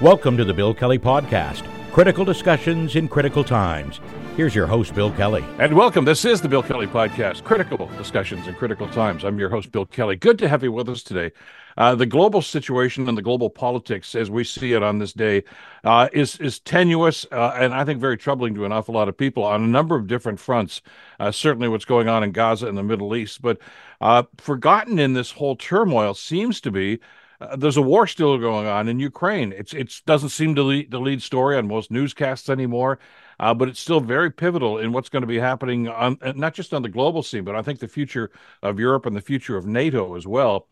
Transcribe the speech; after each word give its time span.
Welcome 0.00 0.36
to 0.36 0.44
the 0.44 0.54
Bill 0.54 0.74
Kelly 0.74 1.00
Podcast 1.00 1.68
critical 1.90 2.24
discussions 2.24 2.94
in 2.94 3.08
critical 3.08 3.42
times. 3.42 4.00
Here's 4.36 4.54
your 4.54 4.68
host, 4.68 4.94
Bill 4.94 5.10
Kelly. 5.10 5.44
And 5.58 5.74
welcome. 5.74 6.04
This 6.04 6.24
is 6.24 6.40
the 6.40 6.48
Bill 6.48 6.62
Kelly 6.62 6.86
Podcast 6.86 7.42
Critical 7.42 7.88
Discussions 7.98 8.46
in 8.46 8.54
Critical 8.54 8.86
Times. 8.86 9.24
I'm 9.24 9.40
your 9.40 9.48
host, 9.48 9.72
Bill 9.72 9.84
Kelly. 9.84 10.14
Good 10.14 10.38
to 10.38 10.48
have 10.48 10.62
you 10.62 10.70
with 10.70 10.88
us 10.88 11.02
today. 11.02 11.32
Uh, 11.76 11.96
the 11.96 12.06
global 12.06 12.40
situation 12.40 13.08
and 13.08 13.18
the 13.18 13.22
global 13.22 13.50
politics, 13.50 14.14
as 14.14 14.30
we 14.30 14.44
see 14.44 14.74
it 14.74 14.84
on 14.84 15.00
this 15.00 15.12
day, 15.12 15.42
uh, 15.82 16.08
is 16.12 16.36
is 16.38 16.60
tenuous 16.60 17.26
uh, 17.32 17.56
and 17.58 17.74
I 17.74 17.84
think 17.84 18.00
very 18.00 18.16
troubling 18.16 18.54
to 18.54 18.64
an 18.64 18.70
awful 18.70 18.94
lot 18.94 19.08
of 19.08 19.16
people 19.16 19.42
on 19.42 19.64
a 19.64 19.66
number 19.66 19.96
of 19.96 20.06
different 20.06 20.38
fronts. 20.38 20.80
Uh, 21.18 21.32
certainly, 21.32 21.66
what's 21.66 21.84
going 21.84 22.08
on 22.08 22.22
in 22.22 22.30
Gaza 22.30 22.68
and 22.68 22.78
the 22.78 22.84
Middle 22.84 23.16
East, 23.16 23.42
but 23.42 23.58
uh, 24.00 24.22
forgotten 24.36 25.00
in 25.00 25.14
this 25.14 25.32
whole 25.32 25.56
turmoil 25.56 26.14
seems 26.14 26.60
to 26.60 26.70
be 26.70 27.00
uh, 27.40 27.56
there's 27.56 27.76
a 27.76 27.82
war 27.82 28.06
still 28.06 28.36
going 28.38 28.66
on 28.66 28.88
in 28.88 28.98
Ukraine. 28.98 29.52
It's 29.52 29.72
it 29.72 30.02
doesn't 30.06 30.30
seem 30.30 30.54
to 30.56 30.62
lead 30.62 30.90
the 30.90 30.98
lead 30.98 31.22
story 31.22 31.56
on 31.56 31.68
most 31.68 31.90
newscasts 31.90 32.48
anymore, 32.48 32.98
uh, 33.38 33.54
but 33.54 33.68
it's 33.68 33.80
still 33.80 34.00
very 34.00 34.30
pivotal 34.30 34.78
in 34.78 34.92
what's 34.92 35.08
going 35.08 35.22
to 35.22 35.26
be 35.28 35.38
happening 35.38 35.88
on 35.88 36.18
uh, 36.22 36.32
not 36.34 36.54
just 36.54 36.74
on 36.74 36.82
the 36.82 36.88
global 36.88 37.22
scene, 37.22 37.44
but 37.44 37.54
I 37.54 37.62
think 37.62 37.78
the 37.78 37.88
future 37.88 38.30
of 38.62 38.80
Europe 38.80 39.06
and 39.06 39.16
the 39.16 39.20
future 39.20 39.56
of 39.56 39.66
NATO 39.66 40.16
as 40.16 40.26
well. 40.26 40.68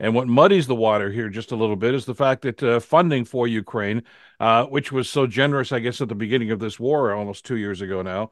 And 0.00 0.14
what 0.14 0.28
muddies 0.28 0.68
the 0.68 0.76
water 0.76 1.10
here 1.10 1.28
just 1.28 1.50
a 1.50 1.56
little 1.56 1.74
bit 1.76 1.94
is 1.94 2.04
the 2.04 2.14
fact 2.14 2.42
that 2.42 2.62
uh, 2.62 2.78
funding 2.80 3.24
for 3.24 3.48
Ukraine, 3.48 4.04
uh, 4.38 4.64
which 4.66 4.92
was 4.92 5.10
so 5.10 5.26
generous, 5.26 5.72
I 5.72 5.80
guess, 5.80 6.00
at 6.00 6.08
the 6.08 6.14
beginning 6.14 6.52
of 6.52 6.60
this 6.60 6.78
war 6.78 7.12
almost 7.12 7.44
two 7.44 7.56
years 7.56 7.80
ago 7.80 8.02
now, 8.02 8.30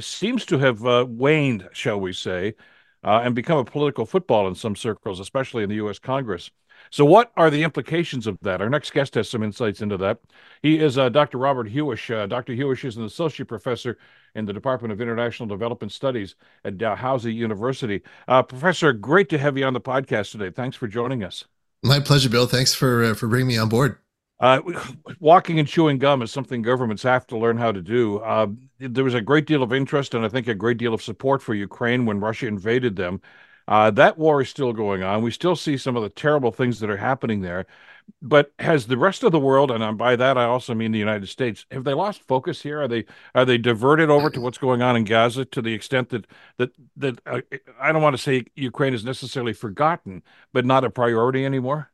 seems 0.00 0.44
to 0.46 0.58
have 0.58 0.82
waned, 1.08 1.68
shall 1.72 2.00
we 2.00 2.12
say, 2.12 2.54
and 3.02 3.34
become 3.34 3.58
a 3.58 3.64
political 3.64 4.06
football 4.06 4.48
in 4.48 4.54
some 4.54 4.76
circles, 4.76 5.20
especially 5.20 5.62
in 5.62 5.68
the 5.68 5.76
U.S. 5.76 5.98
Congress. 5.98 6.50
So, 6.90 7.04
what 7.04 7.30
are 7.36 7.50
the 7.50 7.62
implications 7.62 8.26
of 8.26 8.38
that? 8.42 8.60
Our 8.60 8.70
next 8.70 8.92
guest 8.92 9.14
has 9.14 9.28
some 9.28 9.42
insights 9.42 9.82
into 9.82 9.96
that. 9.98 10.18
He 10.62 10.78
is 10.78 10.96
uh, 10.96 11.08
Dr. 11.10 11.38
Robert 11.38 11.68
Huish. 11.68 12.14
Uh, 12.14 12.26
Dr. 12.26 12.54
Huish 12.54 12.84
is 12.84 12.96
an 12.96 13.04
associate 13.04 13.48
professor 13.48 13.98
in 14.34 14.46
the 14.46 14.52
Department 14.52 14.92
of 14.92 15.00
International 15.00 15.48
Development 15.48 15.92
Studies 15.92 16.36
at 16.64 16.78
Dalhousie 16.78 17.32
University. 17.32 18.02
Uh, 18.28 18.42
professor, 18.42 18.92
great 18.92 19.28
to 19.28 19.38
have 19.38 19.58
you 19.58 19.64
on 19.64 19.74
the 19.74 19.80
podcast 19.80 20.32
today. 20.32 20.50
Thanks 20.50 20.76
for 20.76 20.88
joining 20.88 21.22
us. 21.22 21.44
My 21.82 22.00
pleasure, 22.00 22.28
Bill. 22.28 22.46
Thanks 22.46 22.74
for 22.74 23.04
uh, 23.04 23.14
for 23.14 23.28
bringing 23.28 23.48
me 23.48 23.58
on 23.58 23.68
board. 23.68 23.98
Uh, 24.40 24.62
walking 25.20 25.58
and 25.58 25.68
chewing 25.68 25.98
gum 25.98 26.22
is 26.22 26.32
something 26.32 26.62
governments 26.62 27.02
have 27.02 27.26
to 27.26 27.36
learn 27.36 27.58
how 27.58 27.70
to 27.70 27.82
do. 27.82 28.18
Uh, 28.20 28.46
there 28.78 29.04
was 29.04 29.14
a 29.14 29.20
great 29.20 29.46
deal 29.46 29.62
of 29.62 29.72
interest 29.72 30.14
and 30.14 30.24
I 30.24 30.28
think 30.28 30.48
a 30.48 30.54
great 30.54 30.78
deal 30.78 30.94
of 30.94 31.02
support 31.02 31.42
for 31.42 31.54
Ukraine 31.54 32.06
when 32.06 32.20
Russia 32.20 32.46
invaded 32.46 32.96
them. 32.96 33.20
Uh, 33.68 33.90
that 33.90 34.18
war 34.18 34.40
is 34.40 34.48
still 34.48 34.72
going 34.72 35.02
on. 35.02 35.22
We 35.22 35.30
still 35.30 35.54
see 35.54 35.76
some 35.76 35.94
of 35.94 36.02
the 36.02 36.08
terrible 36.08 36.50
things 36.52 36.80
that 36.80 36.90
are 36.90 36.96
happening 36.96 37.42
there. 37.42 37.66
But 38.20 38.52
has 38.58 38.88
the 38.88 38.98
rest 38.98 39.22
of 39.22 39.30
the 39.30 39.38
world, 39.38 39.70
and 39.70 39.96
by 39.96 40.16
that 40.16 40.36
I 40.36 40.44
also 40.44 40.74
mean 40.74 40.90
the 40.90 40.98
United 40.98 41.28
States, 41.28 41.64
have 41.70 41.84
they 41.84 41.94
lost 41.94 42.26
focus 42.26 42.60
here? 42.60 42.82
Are 42.82 42.88
they 42.88 43.04
are 43.36 43.44
they 43.44 43.56
diverted 43.56 44.10
over 44.10 44.30
to 44.30 44.40
what's 44.40 44.58
going 44.58 44.82
on 44.82 44.96
in 44.96 45.04
Gaza 45.04 45.44
to 45.44 45.62
the 45.62 45.72
extent 45.72 46.08
that 46.08 46.26
that 46.56 46.72
that 46.96 47.20
uh, 47.24 47.40
I 47.80 47.92
don't 47.92 48.02
want 48.02 48.16
to 48.16 48.22
say 48.22 48.46
Ukraine 48.56 48.94
is 48.94 49.04
necessarily 49.04 49.52
forgotten, 49.52 50.24
but 50.52 50.64
not 50.64 50.82
a 50.82 50.90
priority 50.90 51.44
anymore? 51.44 51.92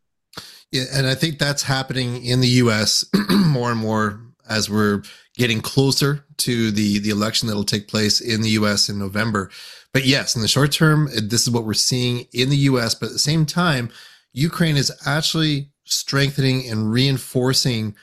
Yeah, 0.73 0.85
and 0.93 1.07
I 1.07 1.15
think 1.15 1.39
that's 1.39 1.63
happening 1.63 2.25
in 2.25 2.41
the 2.41 2.49
U.S. 2.49 3.05
more 3.31 3.71
and 3.71 3.81
more 3.81 4.21
as 4.49 4.71
we're 4.71 5.03
getting 5.37 5.61
closer 5.61 6.25
to 6.39 6.71
the 6.71 6.99
the 6.99 7.11
election 7.11 7.49
that'll 7.49 7.65
take 7.65 7.89
place 7.89 8.21
in 8.21 8.43
the 8.43 8.51
U.S. 8.51 8.89
in 8.89 8.99
November. 8.99 9.51
But 9.93 10.05
yes, 10.05 10.37
in 10.37 10.43
the 10.43 10.49
short 10.49 10.73
term, 10.73 11.09
this 11.15 11.43
is 11.43 11.51
what 11.51 11.65
we're 11.65 11.73
seeing 11.73 12.27
in 12.33 12.51
the 12.51 12.57
US. 12.57 12.95
But 12.95 13.07
at 13.07 13.13
the 13.13 13.19
same 13.19 13.47
time, 13.47 13.91
Ukraine 14.35 14.77
is 14.77 14.93
actually 15.07 15.71
strengthening 15.85 16.69
and 16.69 16.91
reinforcing 16.91 17.97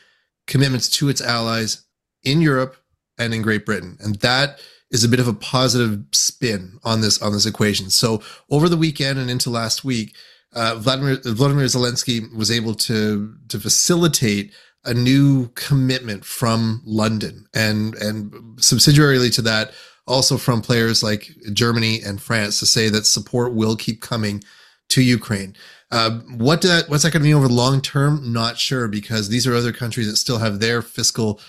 commitments 0.47 0.89
to 0.89 1.09
its 1.09 1.21
allies 1.21 1.83
in 2.23 2.41
Europe 2.41 2.77
and 3.19 3.31
in 3.31 3.43
Great 3.43 3.63
Britain. 3.63 3.97
And 3.99 4.15
that 4.15 4.59
is 4.89 5.03
a 5.03 5.07
bit 5.09 5.19
of 5.19 5.27
a 5.27 5.33
positive 5.33 6.03
spin 6.11 6.79
on 6.83 7.01
this 7.01 7.22
on 7.22 7.31
this 7.31 7.45
equation. 7.45 7.91
So 7.91 8.23
over 8.49 8.67
the 8.69 8.77
weekend 8.77 9.19
and 9.19 9.29
into 9.29 9.51
last 9.51 9.85
week, 9.85 10.16
uh, 10.56 10.75
Vladimir 10.75 11.18
Vladimir 11.24 11.66
Zelensky 11.66 12.34
was 12.36 12.52
able 12.52 12.75
to 12.75 13.36
to 13.50 13.59
facilitate 13.59 14.53
a 14.86 14.94
new 14.94 15.47
commitment 15.50 16.25
from 16.25 16.81
London, 16.86 17.47
and 17.53 17.96
and 17.96 18.31
subsidiarily 18.58 19.34
to 19.36 19.41
that, 19.44 19.72
also 20.08 20.38
from 20.38 20.62
players 20.62 21.03
like 21.03 21.30
Germany 21.53 22.02
and 22.02 22.22
France 22.22 22.59
to 22.59 22.66
say 22.66 22.90
that 22.90 23.06
support 23.06 23.53
will 23.53 23.75
keep 23.75 24.02
coming 24.02 24.44
to 24.90 25.02
Ukraine. 25.02 25.56
Uh, 25.91 26.19
what 26.38 26.62
that, 26.64 26.90
what's 26.90 27.03
that 27.03 27.14
going 27.14 27.22
to 27.22 27.28
mean 27.28 27.35
over 27.35 27.47
the 27.47 27.53
long 27.53 27.80
term? 27.80 28.34
Not 28.34 28.58
sure 28.58 28.88
because 28.88 29.30
these 29.30 29.46
are 29.46 29.56
other 29.56 29.72
countries 29.72 30.09
that 30.09 30.18
still 30.18 30.40
have 30.40 30.59
their 30.59 30.81
fiscal 30.81 31.40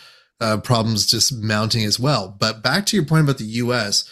uh, 0.41 0.59
problems 0.59 1.07
just 1.07 1.33
mounting 1.43 1.85
as 1.85 1.99
well. 1.99 2.37
But 2.39 2.63
back 2.63 2.85
to 2.87 2.97
your 2.97 3.07
point 3.07 3.25
about 3.25 3.39
the 3.39 3.45
U.S. 3.45 4.05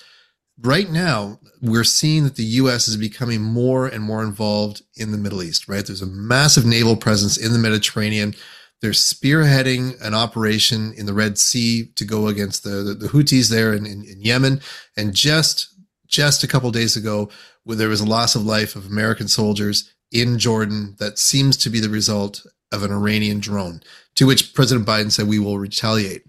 Right 0.61 0.91
now, 0.91 1.41
we're 1.61 1.85
seeing 1.85 2.25
that 2.25 2.37
the 2.37 2.45
U.S. 2.45 2.87
is 2.89 2.97
becoming 2.97 3.41
more 3.41 3.87
and 3.87 4.03
more 4.03 4.23
involved 4.23 4.83
in 4.97 5.13
the 5.13 5.19
Middle 5.19 5.43
East. 5.43 5.69
Right, 5.69 5.85
there's 5.85 6.03
a 6.03 6.07
massive 6.07 6.67
naval 6.67 6.97
presence 6.97 7.37
in 7.37 7.53
the 7.53 7.59
Mediterranean. 7.59 8.35
They're 8.81 8.91
spearheading 8.91 10.01
an 10.05 10.13
operation 10.13 10.93
in 10.97 11.07
the 11.07 11.15
Red 11.15 11.39
Sea 11.39 11.87
to 11.95 12.05
go 12.05 12.27
against 12.27 12.65
the, 12.65 12.83
the, 12.83 12.95
the 12.95 13.09
Houthis 13.09 13.49
there 13.49 13.73
in, 13.73 13.87
in, 13.87 14.05
in, 14.05 14.21
Yemen. 14.21 14.61
And 14.97 15.15
just 15.15 15.69
just 16.09 16.45
a 16.45 16.49
couple 16.49 16.71
days 16.71 16.97
ago, 16.97 17.31
where 17.65 17.77
there 17.77 17.89
was 17.89 18.01
a 18.01 18.07
loss 18.07 18.35
of 18.35 18.45
life 18.45 18.77
of 18.77 18.87
American 18.87 19.29
soldiers 19.29 19.91
in 20.11 20.39
Jordan 20.39 20.97
that 20.99 21.19
seems 21.19 21.57
to 21.57 21.71
be 21.71 21.81
the 21.81 21.89
result 21.89 22.45
of 22.71 22.83
an 22.83 22.93
Iranian 22.93 23.41
drone, 23.41 23.83
to 24.17 24.27
which 24.27 24.53
President 24.53 24.87
Biden 24.87 25.11
said 25.11 25.27
we 25.27 25.39
will 25.39 25.59
retaliate. 25.59 26.25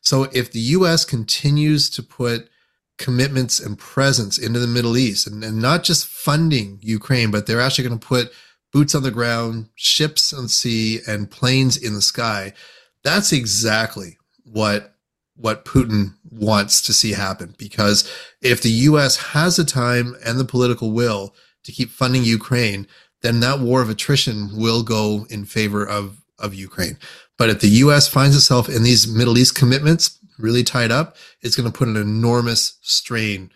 So 0.00 0.24
if 0.32 0.52
the 0.52 0.60
U.S. 0.60 1.04
continues 1.04 1.90
to 1.90 2.02
put 2.02 2.48
commitments 2.98 3.58
and 3.58 3.78
presence 3.78 4.38
into 4.38 4.58
the 4.58 4.66
Middle 4.66 4.96
East 4.96 5.26
and, 5.26 5.42
and 5.42 5.60
not 5.60 5.82
just 5.84 6.06
funding 6.06 6.78
Ukraine, 6.82 7.30
but 7.30 7.46
they're 7.46 7.60
actually 7.60 7.88
going 7.88 7.98
to 7.98 8.06
put 8.06 8.32
boots 8.72 8.94
on 8.94 9.02
the 9.02 9.10
ground, 9.10 9.68
ships 9.74 10.32
on 10.32 10.48
sea, 10.48 11.00
and 11.06 11.30
planes 11.30 11.76
in 11.76 11.94
the 11.94 12.02
sky. 12.02 12.52
That's 13.02 13.32
exactly 13.32 14.18
what 14.44 14.90
what 15.36 15.64
Putin 15.64 16.14
wants 16.30 16.80
to 16.82 16.92
see 16.92 17.12
happen. 17.12 17.56
Because 17.58 18.08
if 18.40 18.62
the 18.62 18.70
U.S. 18.70 19.16
has 19.16 19.56
the 19.56 19.64
time 19.64 20.14
and 20.24 20.38
the 20.38 20.44
political 20.44 20.92
will 20.92 21.34
to 21.64 21.72
keep 21.72 21.90
funding 21.90 22.22
Ukraine, 22.22 22.86
then 23.22 23.40
that 23.40 23.58
war 23.58 23.82
of 23.82 23.90
attrition 23.90 24.50
will 24.54 24.82
go 24.82 25.26
in 25.30 25.44
favor 25.44 25.86
of 25.86 26.22
of 26.38 26.54
Ukraine. 26.54 26.98
But 27.38 27.50
if 27.50 27.60
the 27.60 27.68
U.S. 27.68 28.06
finds 28.06 28.36
itself 28.36 28.68
in 28.68 28.82
these 28.82 29.06
Middle 29.06 29.38
East 29.38 29.54
commitments 29.54 30.18
really 30.38 30.62
tied 30.62 30.90
up, 30.90 31.16
it's 31.40 31.56
going 31.56 31.70
to 31.70 31.76
put 31.76 31.88
an 31.88 31.96
enormous 31.96 32.78
strain 32.82 33.50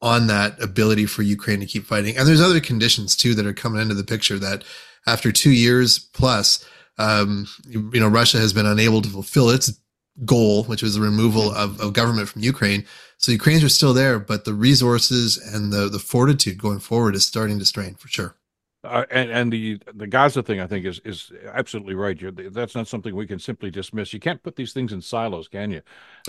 on 0.00 0.26
that 0.26 0.62
ability 0.62 1.06
for 1.06 1.22
Ukraine 1.22 1.60
to 1.60 1.66
keep 1.66 1.84
fighting. 1.84 2.16
And 2.16 2.28
there's 2.28 2.40
other 2.40 2.60
conditions 2.60 3.16
too 3.16 3.34
that 3.34 3.46
are 3.46 3.54
coming 3.54 3.80
into 3.80 3.94
the 3.94 4.04
picture 4.04 4.38
that 4.38 4.62
after 5.06 5.32
two 5.32 5.50
years 5.50 5.98
plus, 5.98 6.64
um, 6.98 7.46
you, 7.66 7.90
know, 7.94 8.08
Russia 8.08 8.38
has 8.38 8.52
been 8.52 8.66
unable 8.66 9.02
to 9.02 9.08
fulfill 9.08 9.50
its 9.50 9.78
goal, 10.24 10.64
which 10.64 10.82
was 10.82 10.94
the 10.94 11.00
removal 11.00 11.50
of, 11.52 11.80
of 11.80 11.92
government 11.92 12.28
from 12.28 12.42
Ukraine. 12.42 12.84
So 13.16 13.32
Ukrainians 13.32 13.64
are 13.64 13.68
still 13.68 13.94
there, 13.94 14.18
but 14.18 14.44
the 14.44 14.54
resources 14.54 15.36
and 15.36 15.72
the, 15.72 15.88
the 15.88 15.98
fortitude 15.98 16.58
going 16.58 16.78
forward 16.80 17.14
is 17.14 17.24
starting 17.24 17.58
to 17.58 17.64
strain 17.64 17.94
for 17.94 18.08
sure. 18.08 18.36
Uh, 18.84 19.04
and, 19.10 19.30
and 19.30 19.52
the 19.52 19.80
the 19.94 20.06
Gaza 20.06 20.42
thing, 20.42 20.60
I 20.60 20.66
think, 20.66 20.84
is 20.84 21.00
is 21.04 21.32
absolutely 21.52 21.94
right. 21.94 22.20
You're, 22.20 22.30
that's 22.30 22.74
not 22.74 22.86
something 22.86 23.16
we 23.16 23.26
can 23.26 23.38
simply 23.38 23.70
dismiss. 23.70 24.12
You 24.12 24.20
can't 24.20 24.42
put 24.42 24.56
these 24.56 24.72
things 24.72 24.92
in 24.92 25.00
silos, 25.00 25.48
can 25.48 25.70
you? 25.70 25.82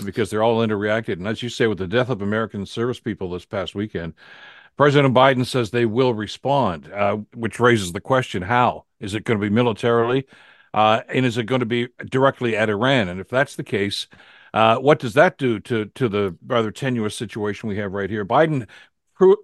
Because 0.04 0.30
they're 0.30 0.42
all 0.42 0.66
interreacted. 0.66 1.14
And 1.14 1.28
as 1.28 1.42
you 1.42 1.48
say, 1.48 1.66
with 1.66 1.78
the 1.78 1.86
death 1.86 2.08
of 2.08 2.22
American 2.22 2.64
service 2.64 2.98
people 2.98 3.30
this 3.30 3.44
past 3.44 3.74
weekend, 3.74 4.14
President 4.76 5.14
Biden 5.14 5.44
says 5.46 5.70
they 5.70 5.86
will 5.86 6.14
respond, 6.14 6.90
uh, 6.92 7.18
which 7.34 7.60
raises 7.60 7.92
the 7.92 8.00
question: 8.00 8.42
How 8.42 8.84
is 9.00 9.14
it 9.14 9.24
going 9.24 9.38
to 9.38 9.46
be 9.46 9.54
militarily, 9.54 10.26
uh, 10.72 11.02
and 11.08 11.26
is 11.26 11.36
it 11.38 11.44
going 11.44 11.60
to 11.60 11.66
be 11.66 11.88
directly 12.08 12.56
at 12.56 12.70
Iran? 12.70 13.08
And 13.08 13.20
if 13.20 13.28
that's 13.28 13.56
the 13.56 13.64
case, 13.64 14.06
uh, 14.54 14.76
what 14.78 14.98
does 14.98 15.14
that 15.14 15.36
do 15.36 15.60
to 15.60 15.86
to 15.86 16.08
the 16.08 16.36
rather 16.46 16.70
tenuous 16.70 17.16
situation 17.16 17.68
we 17.68 17.76
have 17.76 17.92
right 17.92 18.08
here? 18.10 18.24
Biden 18.24 18.66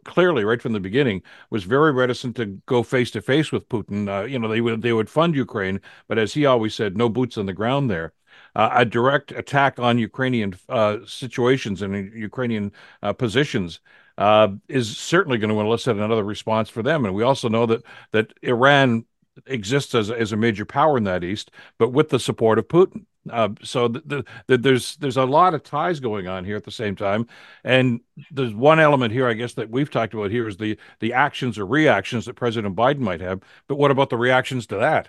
clearly 0.04 0.44
right 0.44 0.60
from 0.60 0.72
the 0.72 0.80
beginning 0.80 1.22
was 1.50 1.64
very 1.64 1.92
reticent 1.92 2.36
to 2.36 2.46
go 2.66 2.82
face 2.82 3.10
to 3.12 3.22
face 3.22 3.52
with 3.52 3.68
Putin. 3.68 4.08
Uh, 4.08 4.24
you 4.24 4.38
know, 4.38 4.48
they 4.48 4.60
would 4.60 4.82
they 4.82 4.92
would 4.92 5.10
fund 5.10 5.34
Ukraine, 5.34 5.80
but 6.08 6.18
as 6.18 6.34
he 6.34 6.46
always 6.46 6.74
said, 6.74 6.96
no 6.96 7.08
boots 7.08 7.38
on 7.38 7.46
the 7.46 7.52
ground 7.52 7.90
there. 7.90 8.12
Uh, 8.54 8.70
a 8.72 8.84
direct 8.84 9.32
attack 9.32 9.78
on 9.78 9.98
Ukrainian 9.98 10.54
uh, 10.68 10.98
situations 11.06 11.82
and 11.82 12.12
Ukrainian 12.14 12.72
uh, 13.02 13.12
positions 13.12 13.80
uh, 14.18 14.48
is 14.68 14.96
certainly 14.96 15.38
going 15.38 15.50
to 15.50 15.60
elicit 15.60 15.96
another 15.96 16.24
response 16.24 16.68
for 16.68 16.82
them. 16.82 17.04
And 17.04 17.14
we 17.14 17.22
also 17.22 17.48
know 17.48 17.66
that 17.66 17.82
that 18.12 18.32
Iran 18.42 19.06
exists 19.46 19.94
as, 19.94 20.10
as 20.10 20.32
a 20.32 20.36
major 20.36 20.64
power 20.66 20.98
in 20.98 21.04
that 21.04 21.24
east, 21.24 21.50
but 21.78 21.90
with 21.90 22.10
the 22.10 22.18
support 22.18 22.58
of 22.58 22.68
Putin. 22.68 23.06
Uh, 23.30 23.50
so 23.62 23.88
the, 23.88 24.24
the, 24.48 24.58
there's 24.58 24.96
there's 24.96 25.16
a 25.16 25.24
lot 25.24 25.54
of 25.54 25.62
ties 25.62 26.00
going 26.00 26.26
on 26.26 26.44
here 26.44 26.56
at 26.56 26.64
the 26.64 26.70
same 26.70 26.96
time, 26.96 27.26
and 27.62 28.00
there's 28.30 28.54
one 28.54 28.80
element 28.80 29.12
here, 29.12 29.28
I 29.28 29.34
guess, 29.34 29.54
that 29.54 29.70
we've 29.70 29.90
talked 29.90 30.14
about 30.14 30.30
here 30.30 30.48
is 30.48 30.56
the 30.56 30.76
the 31.00 31.12
actions 31.12 31.58
or 31.58 31.66
reactions 31.66 32.26
that 32.26 32.34
President 32.34 32.74
Biden 32.74 32.98
might 32.98 33.20
have. 33.20 33.40
But 33.68 33.76
what 33.76 33.90
about 33.90 34.10
the 34.10 34.16
reactions 34.16 34.66
to 34.68 34.76
that? 34.76 35.08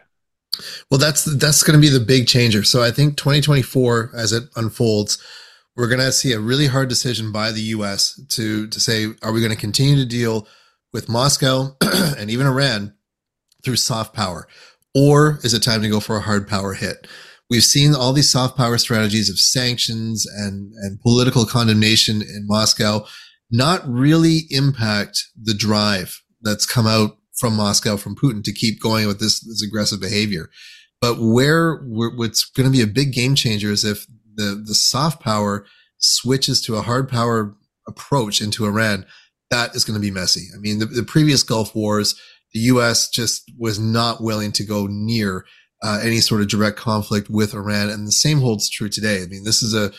Well, 0.91 0.99
that's 0.99 1.25
that's 1.37 1.63
going 1.63 1.79
to 1.79 1.81
be 1.81 1.89
the 1.89 2.03
big 2.03 2.27
changer. 2.27 2.63
So 2.63 2.83
I 2.83 2.91
think 2.91 3.17
2024, 3.17 4.11
as 4.15 4.31
it 4.31 4.43
unfolds, 4.55 5.17
we're 5.75 5.87
going 5.87 5.99
to 5.99 6.11
see 6.11 6.33
a 6.33 6.39
really 6.39 6.67
hard 6.67 6.89
decision 6.89 7.31
by 7.31 7.51
the 7.51 7.61
U.S. 7.61 8.21
to 8.29 8.67
to 8.67 8.79
say, 8.79 9.07
are 9.23 9.31
we 9.31 9.39
going 9.39 9.51
to 9.51 9.57
continue 9.57 9.95
to 9.95 10.05
deal 10.05 10.47
with 10.91 11.09
Moscow 11.09 11.75
and 11.81 12.29
even 12.29 12.45
Iran 12.45 12.93
through 13.63 13.77
soft 13.77 14.13
power, 14.13 14.47
or 14.93 15.39
is 15.43 15.55
it 15.55 15.63
time 15.63 15.81
to 15.81 15.89
go 15.89 15.99
for 15.99 16.17
a 16.17 16.21
hard 16.21 16.47
power 16.47 16.73
hit? 16.73 17.07
We've 17.49 17.63
seen 17.63 17.93
all 17.93 18.13
these 18.13 18.29
soft 18.29 18.57
power 18.57 18.77
strategies 18.77 19.29
of 19.29 19.37
sanctions 19.39 20.25
and 20.25 20.71
and 20.81 20.99
political 21.01 21.45
condemnation 21.45 22.21
in 22.21 22.47
Moscow 22.47 23.05
not 23.51 23.87
really 23.87 24.47
impact 24.49 25.27
the 25.41 25.53
drive 25.53 26.21
that's 26.41 26.65
come 26.65 26.87
out 26.87 27.17
from 27.37 27.55
Moscow, 27.55 27.97
from 27.97 28.15
Putin 28.15 28.43
to 28.43 28.51
keep 28.51 28.81
going 28.81 29.07
with 29.07 29.19
this, 29.19 29.39
this 29.41 29.63
aggressive 29.63 30.01
behavior. 30.01 30.49
But 30.99 31.17
where 31.19 31.83
what's 31.85 32.45
going 32.45 32.65
to 32.69 32.75
be 32.75 32.81
a 32.81 32.87
big 32.87 33.13
game 33.13 33.35
changer 33.35 33.71
is 33.71 33.83
if 33.83 34.07
the, 34.35 34.63
the 34.65 34.73
soft 34.73 35.21
power 35.21 35.65
switches 35.97 36.61
to 36.61 36.75
a 36.75 36.81
hard 36.81 37.07
power 37.07 37.55
approach 37.87 38.41
into 38.41 38.65
Iran, 38.65 39.05
that 39.51 39.75
is 39.75 39.83
going 39.83 39.99
to 39.99 40.05
be 40.05 40.11
messy. 40.11 40.47
I 40.55 40.59
mean, 40.59 40.79
the, 40.79 40.85
the 40.85 41.03
previous 41.03 41.43
Gulf 41.43 41.75
wars, 41.75 42.19
the 42.53 42.61
U.S. 42.61 43.09
just 43.09 43.51
was 43.57 43.77
not 43.77 44.23
willing 44.23 44.51
to 44.53 44.63
go 44.63 44.87
near 44.89 45.45
uh, 45.83 45.99
any 46.01 46.19
sort 46.19 46.41
of 46.41 46.47
direct 46.47 46.77
conflict 46.77 47.29
with 47.29 47.53
Iran, 47.53 47.89
and 47.89 48.07
the 48.07 48.11
same 48.11 48.39
holds 48.39 48.69
true 48.69 48.89
today. 48.89 49.21
I 49.21 49.27
mean, 49.27 49.43
this 49.43 49.61
is 49.61 49.75
a 49.75 49.91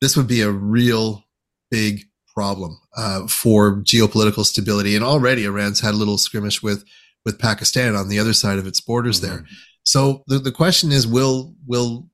this 0.00 0.16
would 0.16 0.26
be 0.26 0.40
a 0.40 0.50
real 0.50 1.24
big 1.70 2.04
problem 2.34 2.78
uh, 2.96 3.26
for 3.26 3.76
geopolitical 3.76 4.44
stability. 4.44 4.94
And 4.94 5.04
already 5.04 5.44
Iran's 5.44 5.80
had 5.80 5.94
a 5.94 5.96
little 5.96 6.18
skirmish 6.18 6.62
with 6.62 6.84
with 7.24 7.38
Pakistan 7.38 7.94
on 7.96 8.08
the 8.08 8.18
other 8.18 8.32
side 8.32 8.58
of 8.58 8.66
its 8.66 8.80
borders 8.80 9.20
mm-hmm. 9.20 9.36
there. 9.36 9.46
So 9.84 10.24
the, 10.26 10.38
the 10.38 10.52
question 10.52 10.90
is, 10.92 11.06
will 11.06 11.54
will 11.66 12.08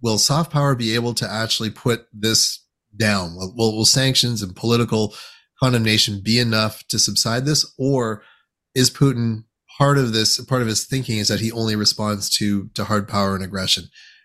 will 0.00 0.18
soft 0.18 0.50
power 0.52 0.74
be 0.74 0.94
able 0.94 1.14
to 1.14 1.30
actually 1.30 1.70
put 1.70 2.06
this 2.12 2.64
down? 2.96 3.34
Will, 3.36 3.76
will 3.76 3.84
sanctions 3.84 4.42
and 4.42 4.56
political 4.56 5.14
condemnation 5.62 6.20
be 6.22 6.38
enough 6.38 6.86
to 6.88 6.98
subside 6.98 7.44
this, 7.44 7.70
or 7.78 8.22
is 8.74 8.90
Putin 8.90 9.44
part 9.78 9.98
of 9.98 10.12
this? 10.12 10.42
Part 10.44 10.62
of 10.62 10.68
his 10.68 10.84
thinking 10.84 11.18
is 11.18 11.28
that 11.28 11.40
he 11.40 11.52
only 11.52 11.76
responds 11.76 12.28
to 12.38 12.68
to 12.74 12.84
hard 12.84 13.08
power 13.08 13.34
and 13.34 13.44
aggression. 13.44 13.84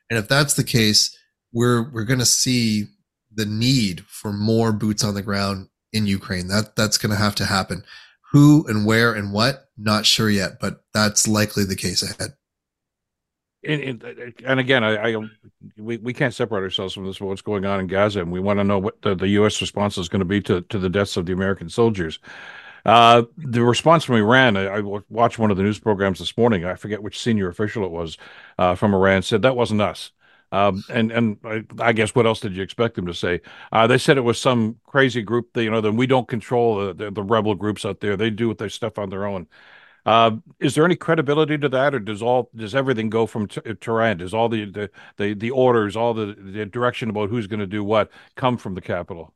And 0.10 0.18
if 0.18 0.28
that's 0.28 0.54
the 0.54 0.64
case, 0.64 1.18
we're 1.52 1.92
we're 1.92 2.06
going 2.06 2.20
to 2.20 2.26
see 2.26 2.86
the 3.34 3.46
need 3.46 4.02
for 4.08 4.34
more 4.34 4.72
boots 4.72 5.04
on 5.04 5.14
the 5.14 5.22
ground 5.22 5.70
in 5.94 6.08
Ukraine. 6.08 6.48
That 6.48 6.76
that's 6.76 6.98
going 6.98 7.12
to 7.12 7.22
have 7.22 7.36
to 7.36 7.46
happen. 7.46 7.84
Who 8.32 8.66
and 8.68 8.86
where 8.86 9.14
and 9.14 9.32
what, 9.32 9.66
not 9.78 10.06
sure 10.06 10.30
yet, 10.30 10.60
but 10.60 10.84
that's 10.94 11.28
likely 11.28 11.64
the 11.64 11.78
case 11.78 12.04
ahead. 12.04 12.34
And, 13.64 14.04
and, 14.46 14.60
again, 14.60 14.84
I, 14.84 15.14
I, 15.14 15.18
we, 15.78 15.98
we 15.98 16.14
can't 16.14 16.34
separate 16.34 16.62
ourselves 16.62 16.94
from 16.94 17.06
this. 17.06 17.20
What's 17.20 17.42
going 17.42 17.66
on 17.66 17.80
in 17.80 17.88
Gaza, 17.88 18.22
and 18.22 18.32
we 18.32 18.40
want 18.40 18.60
to 18.60 18.64
know 18.64 18.80
what 18.80 19.02
the, 19.02 19.16
the 19.16 19.28
U.S. 19.30 19.60
response 19.60 19.98
is 19.98 20.08
going 20.08 20.20
to 20.20 20.26
be 20.26 20.42
to 20.42 20.62
to 20.62 20.78
the 20.78 20.90
deaths 20.90 21.18
of 21.18 21.26
the 21.26 21.34
American 21.34 21.68
soldiers. 21.70 22.20
Uh, 22.88 23.24
the 23.38 23.62
response 23.62 24.06
from 24.06 24.16
Iran, 24.16 24.56
I, 24.56 24.78
I, 24.78 25.01
watched 25.10 25.38
one 25.38 25.51
of 25.51 25.57
the 25.57 25.63
news 25.63 25.78
programs 25.78 26.19
this 26.19 26.38
morning. 26.38 26.63
I 26.63 26.75
forget 26.75 27.04
which 27.04 27.19
senior 27.19 27.50
official 27.50 27.84
it 27.84 27.92
was 27.92 28.18
uh, 28.57 28.75
from 28.75 28.95
Iran 28.95 29.24
said 29.24 29.42
that 29.42 29.57
wasn't 29.57 29.81
us. 29.81 30.12
Um, 30.54 30.81
and 30.89 31.12
and 31.12 31.38
I, 31.44 31.66
I, 31.81 31.92
guess 31.92 32.16
what 32.16 32.25
else 32.25 32.39
did 32.39 32.56
you 32.56 32.63
expect 32.63 32.95
them 32.95 33.06
to 33.07 33.13
say? 33.13 33.42
Uh, 33.74 33.88
they 33.88 33.98
said 33.98 34.18
it 34.18 34.22
was 34.22 34.39
some 34.39 34.78
crazy 34.86 35.22
group 35.22 35.51
that 35.51 35.66
you 35.66 35.69
know 35.69 35.81
that 35.81 35.92
we 35.92 36.07
don't 36.07 36.30
control 36.30 36.78
the, 36.78 36.94
the, 36.94 37.12
the 37.12 37.24
rebel 37.24 37.56
groups 37.56 37.84
out 37.84 38.00
there. 38.00 38.16
They 38.16 38.30
do 38.30 38.48
what 38.48 38.57
their 38.57 38.69
stuff 38.69 38.98
on 38.98 39.10
their 39.10 39.25
own. 39.25 39.48
Uh, 40.06 40.38
is 40.62 40.74
there 40.74 40.86
any 40.86 40.95
credibility 40.95 41.57
to 41.57 41.68
that, 41.68 41.94
or 41.94 42.00
does 42.00 42.22
all 42.22 42.50
does 42.56 42.74
everything 42.74 43.10
go 43.10 43.25
from 43.25 43.50
Tehran? 43.50 44.19
Does 44.19 44.33
all 44.33 44.48
the, 44.48 44.63
the 44.63 44.90
the 45.18 45.33
the 45.33 45.51
orders, 45.51 45.98
all 45.98 46.13
the 46.13 46.33
the 46.40 46.66
direction 46.66 47.10
about 47.10 47.30
who's 47.30 47.48
going 47.48 47.60
to 47.60 47.68
do 47.68 47.83
what, 47.83 48.10
come 48.38 48.56
from 48.56 48.75
the 48.75 48.81
capital? 48.81 49.33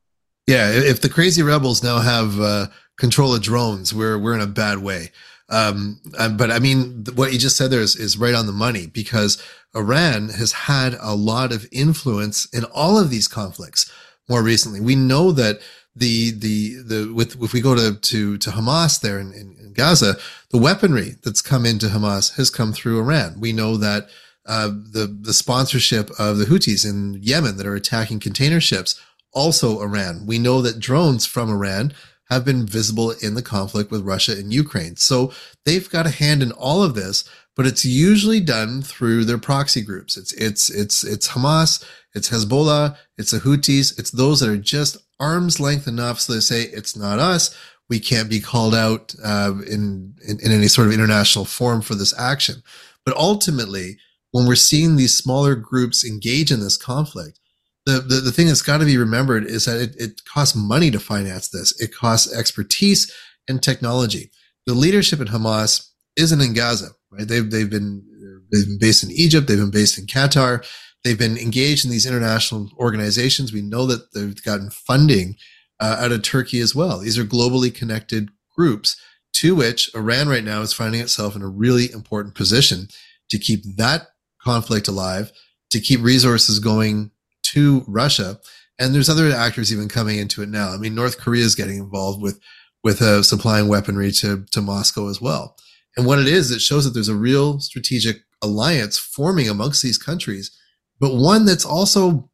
Yeah, 0.48 0.72
if 0.72 1.02
the 1.02 1.10
crazy 1.10 1.44
rebels 1.44 1.84
now 1.84 2.00
have 2.00 2.40
uh, 2.40 2.68
control 3.02 3.34
of 3.34 3.42
drones, 3.42 3.94
we're 3.94 4.18
we're 4.18 4.36
in 4.36 4.42
a 4.42 4.48
bad 4.64 4.78
way. 4.78 5.12
Um, 5.50 6.00
but 6.38 6.50
I 6.50 6.60
mean, 6.60 7.04
what 7.16 7.34
you 7.34 7.40
just 7.40 7.58
said 7.58 7.72
there 7.72 7.82
is, 7.82 7.96
is 7.98 8.18
right 8.18 8.34
on 8.36 8.46
the 8.46 8.54
money 8.54 8.86
because 8.88 9.42
Iran 9.76 10.30
has 10.30 10.52
had 10.54 10.96
a 11.02 11.14
lot 11.14 11.52
of 11.52 11.68
influence 11.72 12.46
in 12.54 12.64
all 12.66 12.98
of 12.98 13.10
these 13.10 13.28
conflicts 13.28 13.92
more 14.30 14.44
recently. 14.44 14.80
We 14.80 14.96
know 14.96 15.34
that 15.34 15.60
the, 15.94 16.32
the, 16.32 16.76
the, 16.92 17.14
with, 17.14 17.42
if 17.44 17.52
we 17.52 17.60
go 17.60 17.76
to, 17.76 18.00
to, 18.00 18.38
to 18.38 18.50
Hamas 18.52 19.02
there 19.02 19.20
in, 19.20 19.34
in, 19.34 19.58
in 19.60 19.74
Gaza, 19.74 20.16
the 20.52 20.58
weaponry 20.58 21.16
that's 21.24 21.42
come 21.42 21.66
into 21.66 21.88
Hamas 21.88 22.38
has 22.38 22.50
come 22.50 22.72
through 22.72 23.00
Iran. 23.00 23.42
We 23.42 23.52
know 23.52 23.76
that, 23.76 24.08
uh, 24.46 24.70
the, 24.70 25.06
the 25.22 25.34
sponsorship 25.34 26.10
of 26.18 26.38
the 26.38 26.46
Houthis 26.46 26.90
in 26.90 27.20
Yemen 27.22 27.58
that 27.58 27.68
are 27.68 27.76
attacking 27.76 28.22
container 28.22 28.62
ships, 28.62 29.00
also 29.34 29.82
Iran. 29.82 30.26
We 30.26 30.40
know 30.40 30.62
that 30.62 30.80
drones 30.80 31.26
from 31.26 31.50
Iran 31.50 31.94
have 32.32 32.46
been 32.46 32.66
visible 32.66 33.12
in 33.12 33.34
the 33.34 33.42
conflict 33.42 33.92
with 33.92 34.06
Russia 34.06 34.32
and 34.32 34.54
Ukraine. 34.54 34.96
So 34.96 35.34
they've 35.66 35.88
got 35.90 36.08
a 36.08 36.12
hand 36.12 36.42
in 36.42 36.54
all 36.54 36.82
of 36.82 36.96
this, 36.96 37.26
but 37.58 37.68
it's 37.68 37.84
usually 37.84 38.40
done 38.40 38.82
through 38.82 39.26
their 39.26 39.38
proxy 39.38 39.82
groups. 39.82 40.16
It's 40.16 40.32
it's 40.34 40.70
it's 40.70 41.04
it's 41.04 41.28
Hamas, 41.28 41.84
it's 42.16 42.30
Hezbollah, 42.30 42.96
it's 43.18 43.32
the 43.32 43.40
Houthis, 43.40 44.00
it's 44.00 44.12
those 44.12 44.40
that 44.40 44.50
are 44.50 44.58
just 44.58 44.98
arm's 45.20 45.60
length 45.60 45.88
enough 45.88 46.20
so 46.20 46.34
they 46.34 46.40
say 46.40 46.64
it's 46.64 46.96
not 46.96 47.20
us. 47.20 47.56
We 47.90 48.00
can't 48.00 48.30
be 48.30 48.40
called 48.40 48.74
out 48.74 49.14
uh, 49.22 49.56
in, 49.70 50.16
in 50.26 50.40
in 50.40 50.54
any 50.54 50.70
sort 50.70 50.88
of 50.88 50.94
international 50.94 51.44
forum 51.44 51.82
for 51.82 51.96
this 51.96 52.18
action. 52.18 52.64
But 53.06 53.18
ultimately, 53.18 53.98
when 54.32 54.48
we're 54.48 54.56
seeing 54.56 54.96
these 54.96 55.18
smaller 55.18 55.56
groups 55.56 56.06
engage 56.06 56.50
in 56.50 56.62
this 56.62 56.78
conflict, 56.78 57.41
the, 57.86 58.00
the, 58.00 58.16
the 58.16 58.32
thing 58.32 58.48
that's 58.48 58.62
got 58.62 58.78
to 58.78 58.86
be 58.86 58.98
remembered 58.98 59.46
is 59.46 59.66
that 59.66 59.82
it, 59.82 59.96
it 59.98 60.22
costs 60.26 60.56
money 60.56 60.92
to 60.92 61.00
finance 61.00 61.50
this. 61.50 61.80
It 61.82 61.94
costs 61.94 62.34
expertise 62.34 63.12
and 63.48 63.62
technology. 63.62 64.32
The 64.66 64.74
leadership 64.74 65.20
at 65.20 65.28
Hamas 65.28 65.90
isn't 66.16 66.42
in 66.42 66.54
Gaza, 66.54 66.90
right? 67.10 67.28
They've, 67.28 67.50
they've 67.50 67.70
been, 67.70 68.04
they've 68.52 68.68
been 68.68 68.80
based 68.80 69.04
in 69.04 69.12
Egypt. 69.12 69.48
They've 69.48 69.58
been 69.58 69.72
based 69.72 69.98
in 69.98 70.06
Qatar. 70.06 70.66
They've 71.04 71.18
been 71.18 71.38
engaged 71.38 71.84
in 71.84 71.92
these 71.92 72.06
international 72.06 72.70
organizations. 72.78 73.52
We 73.52 73.62
know 73.62 73.88
that 73.88 74.14
they've 74.14 74.42
gotten 74.44 74.70
funding 74.70 75.36
uh, 75.80 75.98
out 76.00 76.12
of 76.12 76.22
Turkey 76.22 76.60
as 76.60 76.76
well. 76.76 77.00
These 77.00 77.18
are 77.18 77.24
globally 77.24 77.74
connected 77.74 78.30
groups 78.56 78.96
to 79.34 79.56
which 79.56 79.94
Iran 79.96 80.28
right 80.28 80.44
now 80.44 80.62
is 80.62 80.74
finding 80.74 81.02
itself 81.02 81.36
in 81.36 81.42
a 81.42 81.48
really 81.48 81.92
important 81.92 82.36
position 82.36 82.90
to 83.30 83.40
keep 83.40 83.64
that 83.78 84.10
conflict 84.44 84.88
alive, 84.88 85.32
to 85.72 85.80
keep 85.80 86.02
resources 86.02 86.60
going 86.60 87.12
to 87.54 87.84
Russia. 87.88 88.40
And 88.80 88.94
there's 88.94 89.10
other 89.10 89.30
actors 89.32 89.72
even 89.72 89.88
coming 89.88 90.18
into 90.18 90.42
it 90.42 90.50
now. 90.50 90.70
I 90.70 90.78
mean, 90.78 90.96
North 90.96 91.20
Korea 91.20 91.44
is 91.44 91.56
getting 91.56 91.78
involved 91.78 92.22
with 92.22 92.40
with 92.84 93.02
uh, 93.02 93.22
supplying 93.22 93.68
weaponry 93.68 94.12
to 94.14 94.46
to 94.52 94.62
Moscow 94.62 95.08
as 95.10 95.22
well. 95.22 95.56
And 95.98 96.06
what 96.06 96.20
it 96.20 96.28
is, 96.28 96.52
it 96.52 96.62
shows 96.62 96.86
that 96.86 96.92
there's 96.92 97.10
a 97.10 97.16
real 97.16 97.60
strategic 97.60 98.22
alliance 98.42 98.98
forming 98.98 99.50
amongst 99.50 99.84
these 99.84 99.98
countries, 99.98 100.52
but 101.00 101.16
one 101.16 101.46
that's 101.46 101.66
also 101.66 102.30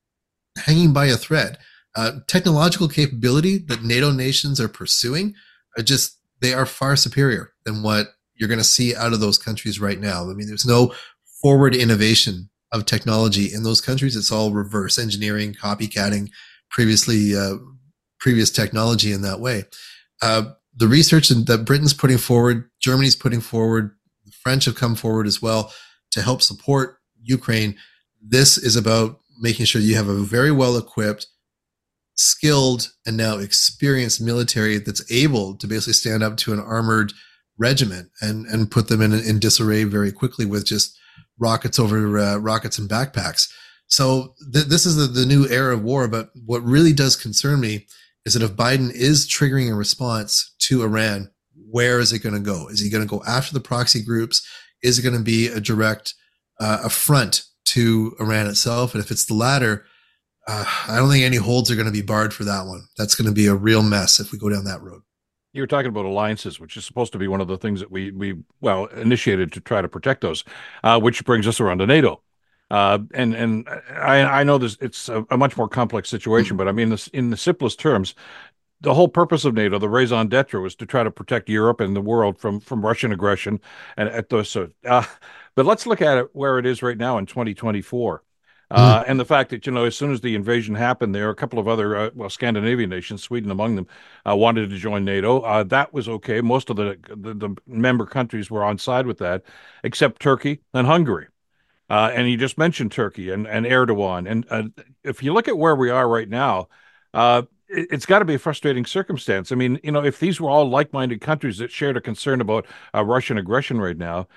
hanging 0.57 0.93
by 0.93 1.07
a 1.07 1.17
thread. 1.17 1.57
Uh, 1.95 2.19
technological 2.27 2.87
capability 2.87 3.57
that 3.57 3.83
NATO 3.83 4.11
nations 4.11 4.61
are 4.61 4.67
pursuing 4.67 5.33
are 5.77 5.83
just 5.83 6.19
they 6.39 6.53
are 6.53 6.65
far 6.65 6.95
superior 6.95 7.53
than 7.65 7.81
what 7.81 8.09
you're 8.35 8.47
going 8.47 8.59
to 8.59 8.63
see 8.63 8.95
out 8.95 9.13
of 9.13 9.19
those 9.19 9.39
countries 9.39 9.79
right 9.79 9.99
now. 9.99 10.29
I 10.29 10.33
mean, 10.33 10.47
there's 10.47 10.65
no 10.65 10.93
forward 11.41 11.75
innovation 11.75 12.49
of 12.71 12.85
technology 12.85 13.53
in 13.53 13.63
those 13.63 13.81
countries. 13.81 14.15
It's 14.15 14.31
all 14.31 14.51
reverse 14.51 14.99
engineering, 14.99 15.53
copycatting 15.53 16.29
previously 16.69 17.35
uh, 17.35 17.55
previous 18.19 18.49
technology 18.49 19.11
in 19.11 19.21
that 19.21 19.39
way. 19.39 19.63
Uh, 20.21 20.51
the 20.75 20.87
research 20.87 21.29
that 21.29 21.65
Britain's 21.65 21.93
putting 21.93 22.17
forward, 22.17 22.69
Germany's 22.79 23.15
putting 23.15 23.41
forward, 23.41 23.95
the 24.25 24.31
French 24.31 24.65
have 24.65 24.75
come 24.75 24.95
forward 24.95 25.27
as 25.27 25.41
well 25.41 25.73
to 26.11 26.21
help 26.21 26.41
support 26.41 26.97
Ukraine. 27.23 27.75
This 28.21 28.57
is 28.57 28.75
about 28.75 29.19
making 29.39 29.65
sure 29.65 29.81
you 29.81 29.95
have 29.95 30.07
a 30.07 30.15
very 30.15 30.51
well 30.51 30.77
equipped, 30.77 31.27
skilled, 32.15 32.91
and 33.05 33.15
now 33.15 33.37
experienced 33.37 34.21
military 34.21 34.77
that's 34.79 35.09
able 35.11 35.55
to 35.57 35.67
basically 35.67 35.93
stand 35.93 36.23
up 36.23 36.37
to 36.37 36.53
an 36.53 36.59
armored 36.59 37.13
regiment 37.57 38.09
and 38.21 38.45
and 38.47 38.69
put 38.69 38.87
them 38.87 39.01
in 39.01 39.13
in 39.13 39.39
disarray 39.39 39.83
very 39.83 40.11
quickly 40.11 40.45
with 40.45 40.65
just 40.65 40.96
rockets 41.39 41.79
over 41.79 42.17
uh, 42.17 42.37
rockets 42.37 42.77
and 42.77 42.89
backpacks. 42.89 43.47
So 43.87 44.35
th- 44.53 44.65
this 44.65 44.85
is 44.85 44.95
the, 44.95 45.07
the 45.07 45.25
new 45.25 45.47
era 45.47 45.73
of 45.75 45.83
war. 45.83 46.07
But 46.07 46.29
what 46.45 46.63
really 46.63 46.93
does 46.93 47.15
concern 47.15 47.59
me 47.59 47.87
is 48.25 48.33
that 48.33 48.43
if 48.43 48.55
Biden 48.55 48.91
is 48.93 49.27
triggering 49.27 49.71
a 49.71 49.75
response 49.75 50.53
to 50.59 50.83
Iran, 50.83 51.31
where 51.69 51.99
is 51.99 52.11
it 52.13 52.19
going 52.19 52.35
to 52.35 52.41
go? 52.41 52.67
Is 52.67 52.79
he 52.79 52.89
going 52.89 53.03
to 53.03 53.09
go 53.09 53.23
after 53.25 53.53
the 53.53 53.59
proxy 53.59 54.03
groups? 54.03 54.45
Is 54.83 54.99
it 54.99 55.03
going 55.03 55.17
to 55.17 55.23
be 55.23 55.47
a 55.47 55.59
direct 55.59 56.13
uh, 56.59 56.79
affront 56.83 57.43
to 57.69 58.15
Iran 58.19 58.47
itself? 58.47 58.93
And 58.93 59.03
if 59.03 59.11
it's 59.11 59.25
the 59.25 59.33
latter, 59.33 59.85
uh, 60.47 60.65
I 60.87 60.97
don't 60.97 61.09
think 61.09 61.23
any 61.23 61.37
holds 61.37 61.69
are 61.69 61.75
going 61.75 61.87
to 61.87 61.91
be 61.91 62.01
barred 62.01 62.33
for 62.33 62.43
that 62.45 62.65
one. 62.65 62.87
That's 62.97 63.15
going 63.15 63.27
to 63.27 63.33
be 63.33 63.47
a 63.47 63.55
real 63.55 63.83
mess 63.83 64.19
if 64.19 64.31
we 64.31 64.37
go 64.37 64.49
down 64.49 64.65
that 64.65 64.81
road. 64.81 65.01
You're 65.57 65.67
talking 65.67 65.89
about 65.89 66.05
alliances, 66.05 66.59
which 66.59 66.77
is 66.77 66.85
supposed 66.85 67.11
to 67.13 67.19
be 67.19 67.27
one 67.27 67.41
of 67.41 67.47
the 67.47 67.57
things 67.57 67.79
that 67.79 67.91
we 67.91 68.11
we 68.11 68.35
well 68.61 68.85
initiated 68.85 69.51
to 69.53 69.59
try 69.59 69.81
to 69.81 69.89
protect 69.89 70.21
those, 70.21 70.43
uh, 70.83 70.99
which 70.99 71.25
brings 71.25 71.47
us 71.47 71.59
around 71.59 71.79
to 71.79 71.87
NATO. 71.87 72.21
Uh, 72.69 72.99
and 73.13 73.33
and 73.33 73.67
I, 73.89 74.21
I 74.23 74.43
know 74.43 74.57
this 74.57 74.77
it's 74.81 75.09
a, 75.09 75.25
a, 75.29 75.37
much 75.37 75.57
more 75.57 75.69
complex 75.69 76.09
situation, 76.09 76.57
but 76.57 76.67
I 76.67 76.71
mean 76.71 76.89
this 76.89 77.07
in 77.07 77.29
the 77.29 77.37
simplest 77.37 77.79
terms, 77.79 78.13
the 78.81 78.93
whole 78.93 79.07
purpose 79.07 79.45
of 79.45 79.53
NATO, 79.53 79.79
the 79.79 79.89
raison 79.89 80.27
d'être, 80.27 80.61
was 80.61 80.75
to 80.75 80.85
try 80.85 81.03
to 81.03 81.11
protect 81.11 81.49
Europe 81.49 81.79
and 81.79 81.95
the 81.95 82.01
world 82.01 82.37
from 82.37 82.59
from 82.59 82.85
Russian 82.85 83.11
aggression. 83.11 83.59
And 83.95 84.09
at 84.09 84.29
those, 84.29 84.49
so, 84.49 84.69
uh, 84.85 85.05
but 85.55 85.65
let's 85.65 85.87
look 85.87 86.01
at 86.01 86.17
it 86.17 86.29
where 86.33 86.59
it 86.59 86.65
is 86.65 86.83
right 86.83 86.97
now 86.97 87.17
in 87.17 87.25
2024. 87.25 88.23
Uh, 88.69 89.01
mm. 89.01 89.05
And 89.07 89.19
the 89.19 89.25
fact 89.25 89.51
that, 89.51 89.65
you 89.65 89.71
know, 89.71 89.85
as 89.85 89.95
soon 89.95 90.11
as 90.11 90.19
the 90.21 90.35
invasion 90.35 90.75
happened, 90.75 91.15
there 91.15 91.29
a 91.29 91.35
couple 91.35 91.57
of 91.57 91.67
other, 91.67 91.95
uh, 91.95 92.09
well, 92.13 92.29
Scandinavian 92.29 92.89
nations, 92.89 93.23
Sweden 93.23 93.49
among 93.49 93.75
them, 93.75 93.87
uh, 94.27 94.35
wanted 94.35 94.69
to 94.69 94.77
join 94.77 95.05
NATO. 95.05 95.39
Uh, 95.39 95.63
that 95.63 95.93
was 95.93 96.09
okay. 96.09 96.41
Most 96.41 96.69
of 96.69 96.75
the, 96.75 96.97
the, 97.07 97.33
the 97.33 97.55
member 97.65 98.05
countries 98.05 98.51
were 98.51 98.63
on 98.63 98.77
side 98.77 99.07
with 99.07 99.19
that, 99.19 99.43
except 99.83 100.21
Turkey 100.21 100.59
and 100.73 100.85
Hungary. 100.85 101.27
Uh, 101.89 102.11
and 102.13 102.29
you 102.29 102.35
just 102.35 102.57
mentioned 102.57 102.91
Turkey 102.91 103.31
and, 103.31 103.47
and 103.47 103.65
Erdogan. 103.65 104.29
And 104.29 104.73
if 105.05 105.23
you 105.23 105.33
look 105.33 105.47
at 105.47 105.57
where 105.57 105.75
we 105.75 105.89
are 105.89 106.07
right 106.07 106.27
now, 106.27 106.67
it, 107.13 107.91
has 107.91 108.05
got 108.05 108.19
to 108.19 108.25
be 108.25 108.33
a 108.33 108.39
frustrating 108.39 108.85
circumstance. 108.85 109.53
I 109.53 109.55
mean, 109.55 109.79
you 109.81 109.93
know, 109.93 110.03
if 110.03 110.19
these 110.19 110.41
were 110.41 110.49
all 110.49 110.69
like 110.69 110.91
minded 110.91 111.21
countries 111.21 111.59
that 111.59 111.71
shared 111.71 111.95
a 111.95 112.01
concern 112.01 112.41
about 112.41 112.65
Russian 112.93 113.37
aggression 113.37 113.79
right 113.79 113.97
now, 113.97 114.27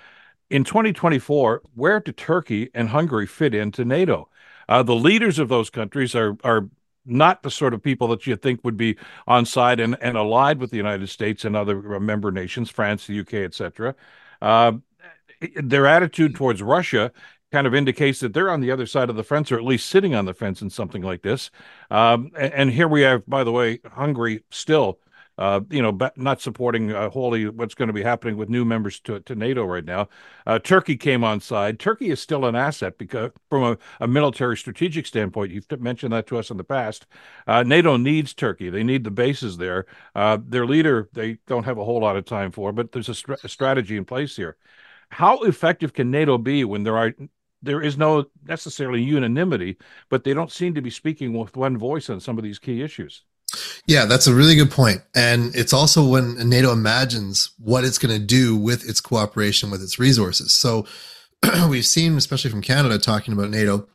in 0.51 0.65
2024, 0.65 1.63
where 1.75 2.01
do 2.01 2.13
Turkey 2.13 2.71
and 2.75 2.89
Hungary 2.89 3.27
fit 3.27 3.55
into 3.55 3.85
NATO? 3.85 4.29
Uh, 4.69 4.83
the 4.83 4.95
leaders 4.95 5.39
of 5.39 5.49
those 5.49 5.71
countries 5.71 6.15
are 6.15 6.37
are 6.45 6.69
not 7.07 7.43
the 7.43 7.51
sort 7.51 7.73
of 7.73 7.83
people 7.83 8.09
that 8.09 8.27
you 8.27 8.37
think 8.37 8.61
would 8.63 8.77
be 8.77 8.97
on 9.27 9.47
side 9.47 9.81
and, 9.81 9.97
and 10.03 10.17
allied 10.17 10.59
with 10.59 10.71
the 10.71 10.77
United 10.77 11.09
States 11.09 11.45
and 11.45 11.57
other 11.57 11.97
uh, 11.97 12.01
member 12.01 12.31
nations, 12.31 12.71
France, 12.71 13.07
the 13.07 13.21
UK, 13.21 13.35
etc. 13.35 13.95
Uh, 14.43 14.73
their 15.57 15.87
attitude 15.87 16.35
towards 16.35 16.63
Russia 16.63 17.11
kind 17.51 17.67
of 17.67 17.75
indicates 17.75 18.21
that 18.21 18.33
they're 18.33 18.51
on 18.51 18.61
the 18.61 18.71
other 18.71 18.87
side 18.87 19.11
of 19.11 19.17
the 19.17 19.25
fence, 19.25 19.51
or 19.51 19.57
at 19.57 19.65
least 19.65 19.89
sitting 19.89 20.15
on 20.15 20.25
the 20.25 20.35
fence 20.35 20.63
in 20.63 20.71
something 20.71 21.03
like 21.03 21.23
this. 21.23 21.51
Um, 21.91 22.31
and, 22.39 22.53
and, 22.53 22.71
here 22.71 22.87
we 22.87 23.01
have, 23.03 23.27
by 23.27 23.43
the 23.43 23.51
way, 23.51 23.81
Hungary 23.93 24.45
still 24.51 25.01
uh, 25.41 25.61
you 25.71 25.81
know, 25.81 25.97
not 26.17 26.39
supporting 26.43 26.93
uh, 26.93 27.09
wholly 27.09 27.49
what's 27.49 27.75
going 27.75 27.87
to 27.87 27.95
be 27.95 28.03
happening 28.03 28.37
with 28.37 28.51
new 28.51 28.63
members 28.63 29.01
to, 29.01 29.21
to 29.21 29.35
NATO 29.35 29.65
right 29.65 29.87
now. 29.87 30.07
Uh, 30.47 30.59
Turkey 30.59 30.99
came 30.99 31.25
on 31.25 31.41
side. 31.41 31.81
Turkey 31.81 32.11
is 32.11 32.21
still 32.21 32.45
an 32.45 32.55
asset 32.55 32.99
because, 32.99 33.31
from 33.49 33.63
a, 33.63 33.79
a, 34.01 34.07
military 34.07 34.55
strategic 34.59 35.07
standpoint, 35.07 35.51
you've 35.51 35.67
mentioned 35.81 36.13
that 36.13 36.27
to 36.27 36.37
us 36.37 36.51
in 36.51 36.59
the 36.59 36.65
past. 36.65 37.07
Uh, 37.47 37.63
NATO 37.63 37.97
needs 37.97 38.35
Turkey. 38.35 38.69
They 38.69 38.85
need 38.85 39.03
the 39.03 39.11
bases 39.11 39.57
there. 39.57 39.87
Uh, 40.15 40.37
their 40.47 40.67
leader, 40.67 41.09
they 41.15 41.39
don't 41.47 41.65
have 41.65 41.79
a 41.79 41.85
whole 41.85 42.03
lot 42.03 42.17
of 42.17 42.27
time 42.27 42.53
for, 42.53 42.71
but 42.71 42.93
there's 42.93 43.09
a, 43.09 43.37
a 43.43 43.49
strategy 43.49 43.97
in 43.97 44.05
place 44.05 44.37
here. 44.37 44.59
How 45.09 45.39
effective 45.39 45.95
can 45.95 46.11
NATO 46.11 46.37
be 46.37 46.65
when 46.65 46.83
there 46.83 46.99
are 46.99 47.15
there 47.63 47.83
is 47.83 47.97
no 47.97 48.27
necessarily 48.47 49.03
unanimity, 49.03 49.77
but 50.09 50.25
they 50.25 50.35
don't 50.35 50.53
seem 50.53 50.75
to 50.75 50.83
be 50.83 50.91
speaking 50.91 51.33
with 51.33 51.57
one 51.57 51.77
voice 51.79 52.09
on 52.11 52.21
some 52.21 52.39
of 52.39 52.45
these 52.45 52.59
key 52.59 52.83
issues? 52.83 53.25
Yeah, 53.87 54.05
that's 54.05 54.27
a 54.27 54.35
really 54.35 54.55
good 54.55 54.71
point. 54.71 55.03
And 55.15 55.55
it's 55.55 55.73
also 55.73 56.07
when 56.07 56.49
NATO 56.49 56.73
imagines 56.73 57.51
what 57.59 57.85
it's 57.85 57.99
going 57.99 58.19
to 58.19 58.25
do 58.25 58.57
with 58.57 58.89
its 58.89 59.01
cooperation 59.01 59.71
with 59.71 59.83
its 59.83 59.99
resources. 59.99 60.53
So 60.55 60.87
we've 61.69 61.87
seen, 61.87 62.17
especially 62.17 62.51
from 62.51 62.63
Canada, 62.63 62.99
talking 62.99 63.35
about 63.35 63.51
NATO, 63.51 63.89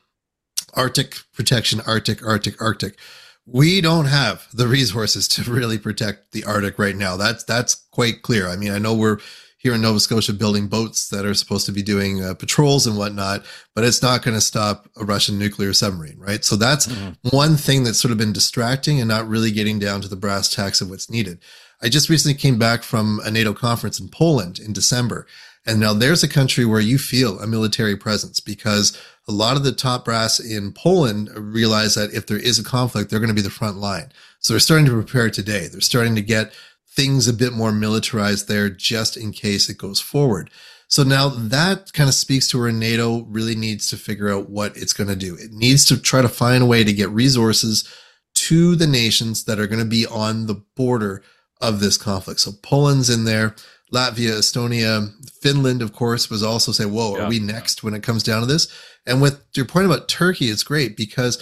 Arctic 0.73 1.17
protection, 1.33 1.81
Arctic, 1.87 2.25
Arctic, 2.25 2.61
Arctic. 2.61 2.97
We 3.45 3.79
don't 3.81 4.05
have 4.05 4.47
the 4.53 4.67
resources 4.79 5.27
to 5.29 5.43
really 5.43 5.77
protect 5.77 6.31
the 6.31 6.43
Arctic 6.43 6.77
right 6.79 6.95
now. 6.95 7.15
That's 7.17 7.43
that's 7.43 7.75
quite 7.91 8.21
clear. 8.21 8.47
I 8.49 8.55
mean, 8.55 8.71
I 8.71 8.79
know 8.79 8.93
we're 8.93 9.19
here 9.65 9.73
in 9.73 9.81
Nova 9.81 9.99
Scotia 9.99 10.31
building 10.31 10.67
boats 10.67 11.09
that 11.09 11.25
are 11.25 11.33
supposed 11.33 11.65
to 11.65 11.71
be 11.71 11.81
doing 11.81 12.23
uh, 12.23 12.35
patrols 12.35 12.85
and 12.85 12.95
whatnot, 12.99 13.43
but 13.73 13.83
it's 13.83 14.03
not 14.03 14.21
going 14.21 14.35
to 14.35 14.39
stop 14.39 14.87
a 14.95 15.03
Russian 15.03 15.39
nuclear 15.39 15.73
submarine, 15.73 16.19
right? 16.19 16.45
So 16.45 16.55
that's 16.55 16.85
mm-hmm. 16.85 17.35
one 17.35 17.55
thing 17.55 17.83
that's 17.83 17.99
sort 17.99 18.11
of 18.11 18.19
been 18.19 18.31
distracting 18.31 18.99
and 18.99 19.07
not 19.07 19.27
really 19.27 19.49
getting 19.49 19.79
down 19.79 20.01
to 20.01 20.07
the 20.07 20.15
brass 20.15 20.53
tacks 20.53 20.81
of 20.81 20.91
what's 20.91 21.09
needed. 21.09 21.39
I 21.81 21.89
just 21.89 22.09
recently 22.09 22.37
came 22.37 22.59
back 22.59 22.83
from 22.83 23.19
a 23.25 23.31
NATO 23.31 23.53
conference 23.53 23.99
in 23.99 24.07
Poland 24.07 24.59
in 24.59 24.71
December. 24.71 25.25
And 25.65 25.79
now 25.79 25.93
there's 25.93 26.21
a 26.21 26.27
country 26.27 26.63
where 26.63 26.79
you 26.79 26.99
feel 26.99 27.39
a 27.39 27.47
military 27.47 27.95
presence 27.95 28.39
because 28.39 28.95
a 29.27 29.31
lot 29.31 29.57
of 29.57 29.63
the 29.63 29.71
top 29.71 30.05
brass 30.05 30.39
in 30.39 30.73
Poland 30.73 31.31
realize 31.35 31.95
that 31.95 32.13
if 32.13 32.27
there 32.27 32.37
is 32.37 32.59
a 32.59 32.63
conflict, 32.63 33.09
they're 33.09 33.19
going 33.19 33.29
to 33.29 33.33
be 33.33 33.41
the 33.41 33.49
front 33.49 33.77
line. 33.77 34.11
So 34.41 34.53
they're 34.53 34.59
starting 34.59 34.85
to 34.85 34.91
prepare 34.91 35.31
today. 35.31 35.69
They're 35.69 35.81
starting 35.81 36.13
to 36.13 36.21
get 36.21 36.53
things 36.95 37.27
a 37.27 37.33
bit 37.33 37.53
more 37.53 37.71
militarized 37.71 38.47
there 38.47 38.69
just 38.69 39.17
in 39.17 39.31
case 39.31 39.69
it 39.69 39.77
goes 39.77 39.99
forward. 39.99 40.49
So 40.87 41.03
now 41.03 41.29
that 41.29 41.93
kind 41.93 42.07
of 42.07 42.13
speaks 42.13 42.47
to 42.49 42.59
where 42.59 42.71
NATO 42.71 43.23
really 43.23 43.55
needs 43.55 43.89
to 43.89 43.97
figure 43.97 44.29
out 44.29 44.49
what 44.49 44.77
it's 44.77 44.93
going 44.93 45.09
to 45.09 45.15
do. 45.15 45.35
It 45.35 45.51
needs 45.51 45.83
to 45.85 45.99
try 45.99 46.21
to 46.21 46.29
find 46.29 46.63
a 46.63 46.67
way 46.67 46.83
to 46.83 46.93
get 46.93 47.09
resources 47.09 47.91
to 48.35 48.75
the 48.75 48.87
nations 48.87 49.45
that 49.45 49.59
are 49.59 49.67
going 49.67 49.79
to 49.79 49.85
be 49.85 50.05
on 50.05 50.45
the 50.45 50.61
border 50.75 51.23
of 51.61 51.79
this 51.79 51.97
conflict. 51.97 52.39
So 52.41 52.51
Poland's 52.61 53.09
in 53.09 53.25
there, 53.25 53.55
Latvia, 53.93 54.37
Estonia, 54.37 55.09
Finland, 55.41 55.81
of 55.81 55.93
course, 55.93 56.29
was 56.29 56.43
also 56.43 56.71
say, 56.71 56.85
whoa, 56.85 57.17
yeah. 57.17 57.23
are 57.23 57.29
we 57.29 57.39
next 57.39 57.83
when 57.83 57.93
it 57.93 58.03
comes 58.03 58.23
down 58.23 58.41
to 58.41 58.45
this? 58.45 58.67
And 59.05 59.21
with 59.21 59.43
your 59.55 59.65
point 59.65 59.85
about 59.85 60.07
Turkey, 60.07 60.45
it's 60.45 60.63
great 60.63 60.97
because 60.97 61.41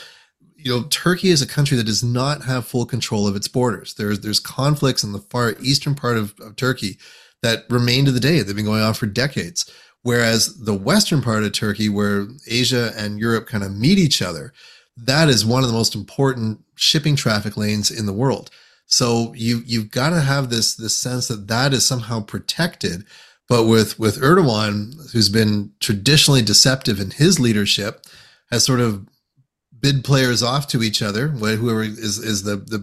you 0.64 0.72
know, 0.72 0.84
Turkey 0.90 1.30
is 1.30 1.42
a 1.42 1.48
country 1.48 1.76
that 1.78 1.86
does 1.86 2.04
not 2.04 2.44
have 2.44 2.66
full 2.66 2.86
control 2.86 3.28
of 3.28 3.36
its 3.36 3.48
borders. 3.48 3.94
There's 3.96 4.22
there's 4.22 4.40
conflicts 4.40 5.04
in 5.04 5.12
the 5.12 5.20
far 5.20 5.56
eastern 5.62 5.94
part 5.96 6.18
of, 6.18 6.34
of 6.40 6.56
Turkey 6.56 6.98
that 7.42 7.66
remain 7.70 8.06
to 8.06 8.12
the 8.12 8.20
day. 8.20 8.42
They've 8.42 8.56
been 8.56 8.66
going 8.66 8.82
on 8.82 8.94
for 8.94 9.06
decades. 9.06 9.70
Whereas 10.02 10.58
the 10.60 10.74
western 10.74 11.22
part 11.22 11.44
of 11.44 11.54
Turkey, 11.54 11.88
where 11.88 12.28
Asia 12.48 12.92
and 12.98 13.20
Europe 13.20 13.48
kind 13.48 13.64
of 13.64 13.76
meet 13.76 13.98
each 13.98 14.22
other, 14.22 14.54
that 14.98 15.30
is 15.30 15.46
one 15.46 15.64
of 15.64 15.70
the 15.70 15.76
most 15.76 15.96
important 15.96 16.60
shipping 16.76 17.16
traffic 17.16 17.56
lanes 17.56 17.90
in 17.90 18.06
the 18.06 18.14
world. 18.14 18.50
So 18.86 19.34
you 19.36 19.62
you've 19.66 19.92
got 19.92 20.12
to 20.12 20.22
have 20.22 20.50
this 20.50 20.76
this 20.76 20.96
sense 20.96 21.28
that 21.28 21.48
that 21.48 21.74
is 21.74 21.86
somehow 21.86 22.22
protected. 22.22 23.06
But 23.50 23.66
with 23.66 24.00
with 24.00 24.22
Erdogan, 24.22 25.12
who's 25.12 25.30
been 25.30 25.72
traditionally 25.80 26.42
deceptive 26.42 27.00
in 27.00 27.12
his 27.12 27.40
leadership, 27.40 28.06
has 28.52 28.64
sort 28.64 28.80
of 28.80 29.06
bid 29.84 30.04
players 30.04 30.42
off 30.42 30.68
to 30.70 30.82
each 30.82 31.02
other, 31.02 31.28
whoever 31.28 31.84
is, 31.84 32.18
is 32.18 32.44
the, 32.44 32.56
the, 32.56 32.80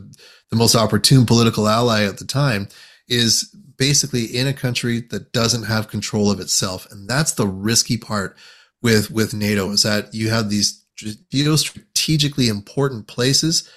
the 0.51 0.57
most 0.57 0.77
opportune 0.77 1.25
political 1.25 1.67
ally 1.67 2.05
at 2.05 2.19
the 2.19 2.27
time, 2.27 2.69
is 3.09 3.45
basically 3.79 4.27
in 4.27 4.47
a 4.47 4.53
country 4.53 5.01
that 5.11 5.33
doesn't 5.33 5.65
have 5.65 5.89
control 5.89 6.31
of 6.31 6.39
itself. 6.39 6.87
And 6.93 7.09
that's 7.09 7.33
the 7.33 7.47
risky 7.47 7.97
part 7.97 8.37
with, 8.83 9.11
with 9.11 9.33
NATO 9.33 9.71
is 9.71 9.83
that 9.83 10.15
you 10.15 10.29
have 10.29 10.51
these 10.51 10.85
geostrategically 11.33 12.49
important 12.49 13.07
places 13.07 13.69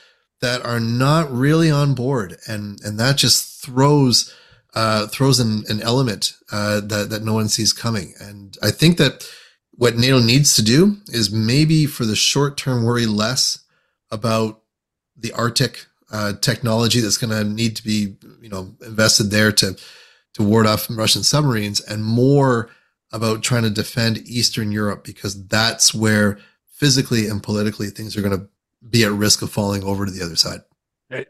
that 0.42 0.66
are 0.66 0.82
not 0.82 1.32
really 1.32 1.72
on 1.72 1.96
board. 1.96 2.36
And, 2.46 2.78
and 2.84 3.00
that 3.00 3.16
just 3.16 3.64
throws, 3.64 4.34
uh, 4.76 5.08
throws 5.08 5.40
an, 5.40 5.64
an 5.70 5.82
element, 5.82 6.34
uh, 6.52 6.82
that, 6.82 7.10
that 7.10 7.24
no 7.24 7.34
one 7.34 7.48
sees 7.48 7.72
coming. 7.72 8.14
And 8.20 8.58
I 8.62 8.72
think 8.72 8.98
that, 8.98 9.26
what 9.76 9.96
NATO 9.96 10.20
needs 10.20 10.56
to 10.56 10.64
do 10.64 10.98
is 11.08 11.32
maybe 11.32 11.86
for 11.86 12.06
the 12.06 12.16
short 12.16 12.58
term 12.58 12.84
worry 12.84 13.06
less 13.06 13.60
about 14.12 14.62
the 15.18 15.32
Arctic 15.34 15.86
uh, 16.12 16.34
technology 16.42 17.00
that's 17.00 17.18
going 17.18 17.32
to 17.32 17.44
need 17.44 17.76
to 17.78 17.84
be, 17.84 18.16
you 18.42 18.50
know, 18.50 18.76
invested 18.86 19.32
there 19.32 19.52
to 19.52 19.76
to 20.34 20.44
ward 20.44 20.66
off 20.66 20.88
Russian 20.90 21.22
submarines, 21.22 21.80
and 21.80 22.04
more 22.04 22.70
about 23.12 23.44
trying 23.44 23.64
to 23.64 23.70
defend 23.70 24.18
Eastern 24.28 24.72
Europe 24.72 25.04
because 25.04 25.46
that's 25.48 25.94
where 25.94 26.40
physically 26.68 27.28
and 27.28 27.44
politically 27.44 27.88
things 27.88 28.18
are 28.18 28.22
going 28.22 28.40
to 28.40 28.48
be 28.90 29.04
at 29.04 29.12
risk 29.12 29.44
of 29.44 29.52
falling 29.52 29.84
over 29.84 30.06
to 30.06 30.12
the 30.12 30.24
other 30.24 30.36
side 30.36 30.62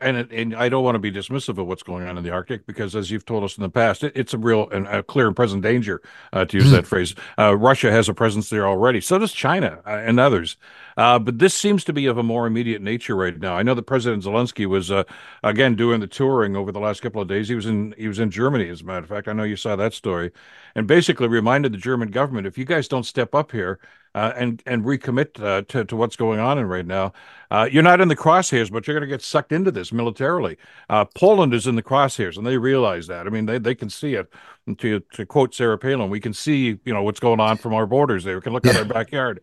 and 0.01 0.31
and 0.31 0.55
I 0.55 0.69
don't 0.69 0.83
want 0.83 0.95
to 0.95 0.99
be 0.99 1.11
dismissive 1.11 1.57
of 1.57 1.67
what's 1.67 1.83
going 1.83 2.07
on 2.07 2.17
in 2.17 2.23
the 2.23 2.31
Arctic 2.31 2.65
because, 2.65 2.95
as 2.95 3.11
you've 3.11 3.25
told 3.25 3.43
us 3.43 3.57
in 3.57 3.63
the 3.63 3.69
past, 3.69 4.03
it, 4.03 4.13
it's 4.15 4.33
a 4.33 4.37
real 4.37 4.69
and 4.69 4.87
a 4.87 5.03
clear 5.03 5.27
and 5.27 5.35
present 5.35 5.61
danger, 5.61 6.01
uh, 6.31 6.45
to 6.45 6.57
use 6.57 6.67
mm-hmm. 6.67 6.75
that 6.75 6.87
phrase. 6.87 7.15
Uh, 7.37 7.55
Russia 7.57 7.91
has 7.91 8.09
a 8.09 8.13
presence 8.13 8.49
there 8.49 8.67
already. 8.67 9.01
So 9.01 9.17
does 9.17 9.33
China 9.33 9.81
uh, 9.85 9.89
and 9.89 10.19
others. 10.19 10.57
Uh, 10.95 11.17
but 11.19 11.39
this 11.39 11.53
seems 11.53 11.83
to 11.85 11.93
be 11.93 12.05
of 12.05 12.17
a 12.17 12.23
more 12.23 12.45
immediate 12.45 12.81
nature 12.81 13.15
right 13.15 13.39
now. 13.39 13.55
I 13.55 13.63
know 13.63 13.73
that 13.73 13.83
President 13.83 14.23
Zelensky 14.23 14.65
was 14.65 14.91
uh, 14.91 15.03
again 15.43 15.75
doing 15.75 15.99
the 15.99 16.07
touring 16.07 16.55
over 16.55 16.71
the 16.71 16.79
last 16.79 17.01
couple 17.01 17.21
of 17.21 17.27
days. 17.27 17.47
He 17.49 17.55
was 17.55 17.65
in 17.65 17.93
he 17.97 18.07
was 18.07 18.19
in 18.19 18.31
Germany, 18.31 18.69
as 18.69 18.81
a 18.81 18.85
matter 18.85 19.03
of 19.03 19.09
fact. 19.09 19.27
I 19.27 19.33
know 19.33 19.43
you 19.43 19.55
saw 19.55 19.75
that 19.75 19.93
story, 19.93 20.31
and 20.75 20.87
basically 20.87 21.27
reminded 21.27 21.73
the 21.73 21.77
German 21.77 22.11
government, 22.11 22.47
if 22.47 22.57
you 22.57 22.65
guys 22.65 22.87
don't 22.87 23.05
step 23.05 23.33
up 23.35 23.51
here 23.51 23.79
uh, 24.15 24.33
and 24.35 24.61
and 24.65 24.83
recommit 24.85 25.41
uh, 25.43 25.61
to 25.69 25.85
to 25.85 25.95
what's 25.95 26.15
going 26.15 26.39
on 26.39 26.57
in 26.57 26.65
right 26.65 26.85
now, 26.85 27.13
uh, 27.51 27.67
you're 27.71 27.83
not 27.83 28.01
in 28.01 28.07
the 28.07 28.15
crosshairs, 28.15 28.71
but 28.71 28.87
you're 28.87 28.95
going 28.95 29.09
to 29.09 29.13
get 29.13 29.21
sucked 29.21 29.51
into 29.51 29.71
this 29.71 29.91
militarily. 29.91 30.57
Uh, 30.89 31.05
Poland 31.05 31.53
is 31.53 31.67
in 31.67 31.75
the 31.75 31.83
crosshairs, 31.83 32.37
and 32.37 32.45
they 32.45 32.57
realize 32.57 33.07
that. 33.07 33.27
I 33.27 33.29
mean, 33.29 33.45
they 33.45 33.59
they 33.59 33.75
can 33.75 33.89
see 33.89 34.15
it. 34.15 34.31
And 34.67 34.77
to 34.79 34.99
to 35.13 35.25
quote 35.25 35.53
Sarah 35.55 35.77
Palin, 35.77 36.09
we 36.09 36.19
can 36.19 36.33
see 36.33 36.79
you 36.85 36.93
know 36.93 37.03
what's 37.03 37.19
going 37.19 37.39
on 37.39 37.57
from 37.57 37.73
our 37.73 37.85
borders. 37.87 38.23
There, 38.23 38.35
we 38.35 38.41
can 38.41 38.53
look 38.53 38.65
at 38.67 38.77
our 38.77 38.85
backyard. 38.85 39.41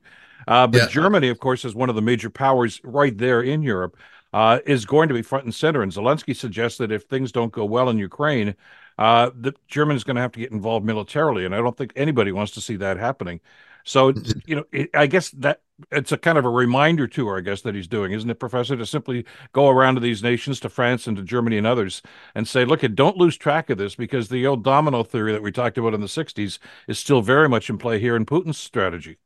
Uh, 0.48 0.66
but 0.66 0.82
yeah. 0.82 0.88
Germany, 0.88 1.28
of 1.28 1.38
course, 1.38 1.64
is 1.64 1.74
one 1.74 1.90
of 1.90 1.96
the 1.96 2.02
major 2.02 2.30
powers 2.30 2.80
right 2.84 3.16
there 3.16 3.42
in 3.42 3.62
Europe. 3.62 3.96
uh, 4.32 4.58
is 4.66 4.84
going 4.84 5.08
to 5.08 5.14
be 5.14 5.22
front 5.22 5.44
and 5.44 5.54
center. 5.54 5.82
And 5.82 5.92
Zelensky 5.92 6.36
suggests 6.36 6.78
that 6.78 6.92
if 6.92 7.04
things 7.04 7.32
don't 7.32 7.52
go 7.52 7.64
well 7.64 7.88
in 7.88 7.98
Ukraine, 7.98 8.54
uh, 8.98 9.30
the 9.34 9.54
Germany 9.68 9.96
is 9.96 10.04
going 10.04 10.16
to 10.16 10.22
have 10.22 10.32
to 10.32 10.38
get 10.40 10.52
involved 10.52 10.84
militarily, 10.84 11.44
and 11.44 11.54
I 11.54 11.58
don't 11.58 11.76
think 11.76 11.92
anybody 11.96 12.32
wants 12.32 12.52
to 12.52 12.60
see 12.60 12.76
that 12.76 12.98
happening. 12.98 13.40
So, 13.84 14.12
mm-hmm. 14.12 14.38
you 14.46 14.56
know, 14.56 14.64
it, 14.72 14.90
I 14.94 15.06
guess 15.06 15.30
that 15.30 15.62
it's 15.90 16.12
a 16.12 16.18
kind 16.18 16.38
of 16.38 16.44
a 16.44 16.50
reminder 16.50 17.06
tour, 17.06 17.38
I 17.38 17.40
guess, 17.40 17.62
that 17.62 17.75
he's 17.75 17.88
doing, 17.88 18.12
isn't 18.12 18.28
it, 18.28 18.38
Professor, 18.38 18.76
to 18.76 18.87
simply 18.87 19.25
go 19.52 19.68
around 19.68 19.94
to 19.94 20.00
these 20.00 20.22
nations, 20.22 20.60
to 20.60 20.68
France 20.68 21.06
and 21.06 21.16
to 21.16 21.22
Germany 21.22 21.58
and 21.58 21.66
others, 21.66 22.02
and 22.34 22.46
say, 22.46 22.64
look, 22.64 22.82
don't 22.94 23.16
lose 23.16 23.37
track 23.37 23.70
of 23.70 23.78
this 23.78 23.94
because 23.94 24.28
the 24.28 24.46
old 24.46 24.62
domino 24.62 25.02
theory 25.02 25.32
that 25.32 25.42
we 25.42 25.52
talked 25.52 25.78
about 25.78 25.94
in 25.94 26.00
the 26.00 26.06
60s 26.06 26.58
is 26.87 26.99
still 26.99 27.22
very 27.22 27.49
much 27.49 27.70
in 27.70 27.78
play 27.78 27.99
here 27.99 28.16
in 28.16 28.26
Putin's 28.26 28.58
strategy. 28.58 29.18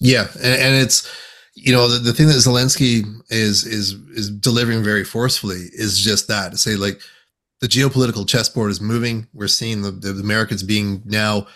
Yeah. 0.00 0.28
And, 0.36 0.62
and 0.62 0.76
it's, 0.76 1.10
you 1.54 1.72
know, 1.72 1.88
the, 1.88 1.98
the 1.98 2.12
thing 2.12 2.28
that 2.28 2.34
Zelensky 2.34 3.04
is, 3.30 3.66
is, 3.66 3.92
is 4.10 4.30
delivering 4.30 4.82
very 4.82 5.04
forcefully 5.04 5.66
is 5.72 5.98
just 5.98 6.28
that 6.28 6.52
to 6.52 6.58
say, 6.58 6.76
like, 6.76 7.00
the 7.60 7.66
geopolitical 7.66 8.26
chessboard 8.28 8.70
is 8.70 8.80
moving. 8.80 9.26
We're 9.34 9.48
seeing 9.48 9.82
the, 9.82 9.90
the 9.90 10.10
Americans 10.10 10.62
being 10.62 11.02
now 11.04 11.48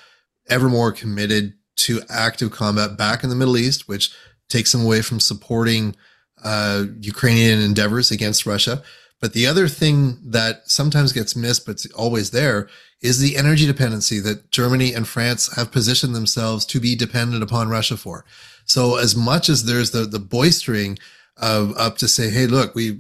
ever 0.49 0.69
more 0.69 0.91
committed 0.91 1.55
to 1.83 2.03
active 2.09 2.51
combat 2.51 2.97
back 2.97 3.23
in 3.23 3.31
the 3.31 3.37
Middle 3.37 3.57
East, 3.57 3.89
which 3.89 4.13
takes 4.49 4.73
them 4.73 4.85
away 4.85 5.03
from 5.03 5.21
supporting 5.21 5.97
uh, 6.45 6.85
Ukrainian 7.01 7.61
endeavors 7.61 8.11
against 8.11 8.47
Russia. 8.47 8.83
But 9.21 9.35
the 9.35 9.47
other 9.47 9.69
thing 9.69 10.19
that 10.25 10.69
sometimes 10.69 11.13
gets 11.13 11.37
missed, 11.37 11.65
but 11.65 11.73
it's 11.73 11.87
always 11.93 12.33
there, 12.33 12.69
is 13.01 13.21
the 13.21 13.37
energy 13.37 13.67
dependency 13.67 14.19
that 14.21 14.51
Germany 14.51 14.93
and 14.93 15.07
France 15.07 15.55
have 15.55 15.71
positioned 15.71 16.15
themselves 16.15 16.67
to 16.67 16.81
be 16.81 16.97
dependent 16.97 17.43
upon 17.43 17.69
Russia 17.69 17.97
for. 17.97 18.25
So 18.65 18.97
as 18.97 19.15
much 19.15 19.49
as 19.49 19.65
there's 19.65 19.93
the 19.93 20.05
the 20.07 20.19
boistering 20.19 20.99
of 21.37 21.77
up 21.77 21.99
to 21.99 22.09
say, 22.09 22.31
hey, 22.31 22.47
look, 22.47 22.75
we 22.75 22.99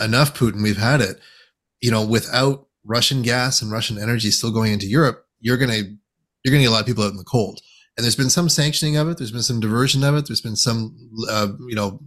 enough 0.00 0.38
Putin, 0.38 0.62
we've 0.62 0.76
had 0.76 1.00
it. 1.00 1.20
You 1.80 1.90
know, 1.90 2.04
without 2.04 2.66
Russian 2.84 3.22
gas 3.22 3.60
and 3.60 3.70
Russian 3.70 3.98
energy 3.98 4.30
still 4.30 4.52
going 4.52 4.72
into 4.72 4.86
Europe, 4.86 5.26
you're 5.40 5.56
gonna 5.56 5.82
you're 6.42 6.52
gonna 6.52 6.62
get 6.62 6.68
a 6.68 6.70
lot 6.70 6.80
of 6.80 6.86
people 6.86 7.04
out 7.04 7.10
in 7.10 7.18
the 7.18 7.24
cold 7.24 7.60
and 7.96 8.04
there's 8.04 8.16
been 8.16 8.30
some 8.30 8.48
sanctioning 8.48 8.96
of 8.96 9.08
it. 9.08 9.18
There's 9.18 9.32
been 9.32 9.42
some 9.42 9.60
diversion 9.60 10.04
of 10.04 10.14
it. 10.16 10.26
There's 10.26 10.40
been 10.40 10.56
some, 10.56 10.96
uh, 11.30 11.48
you 11.66 11.74
know, 11.74 12.00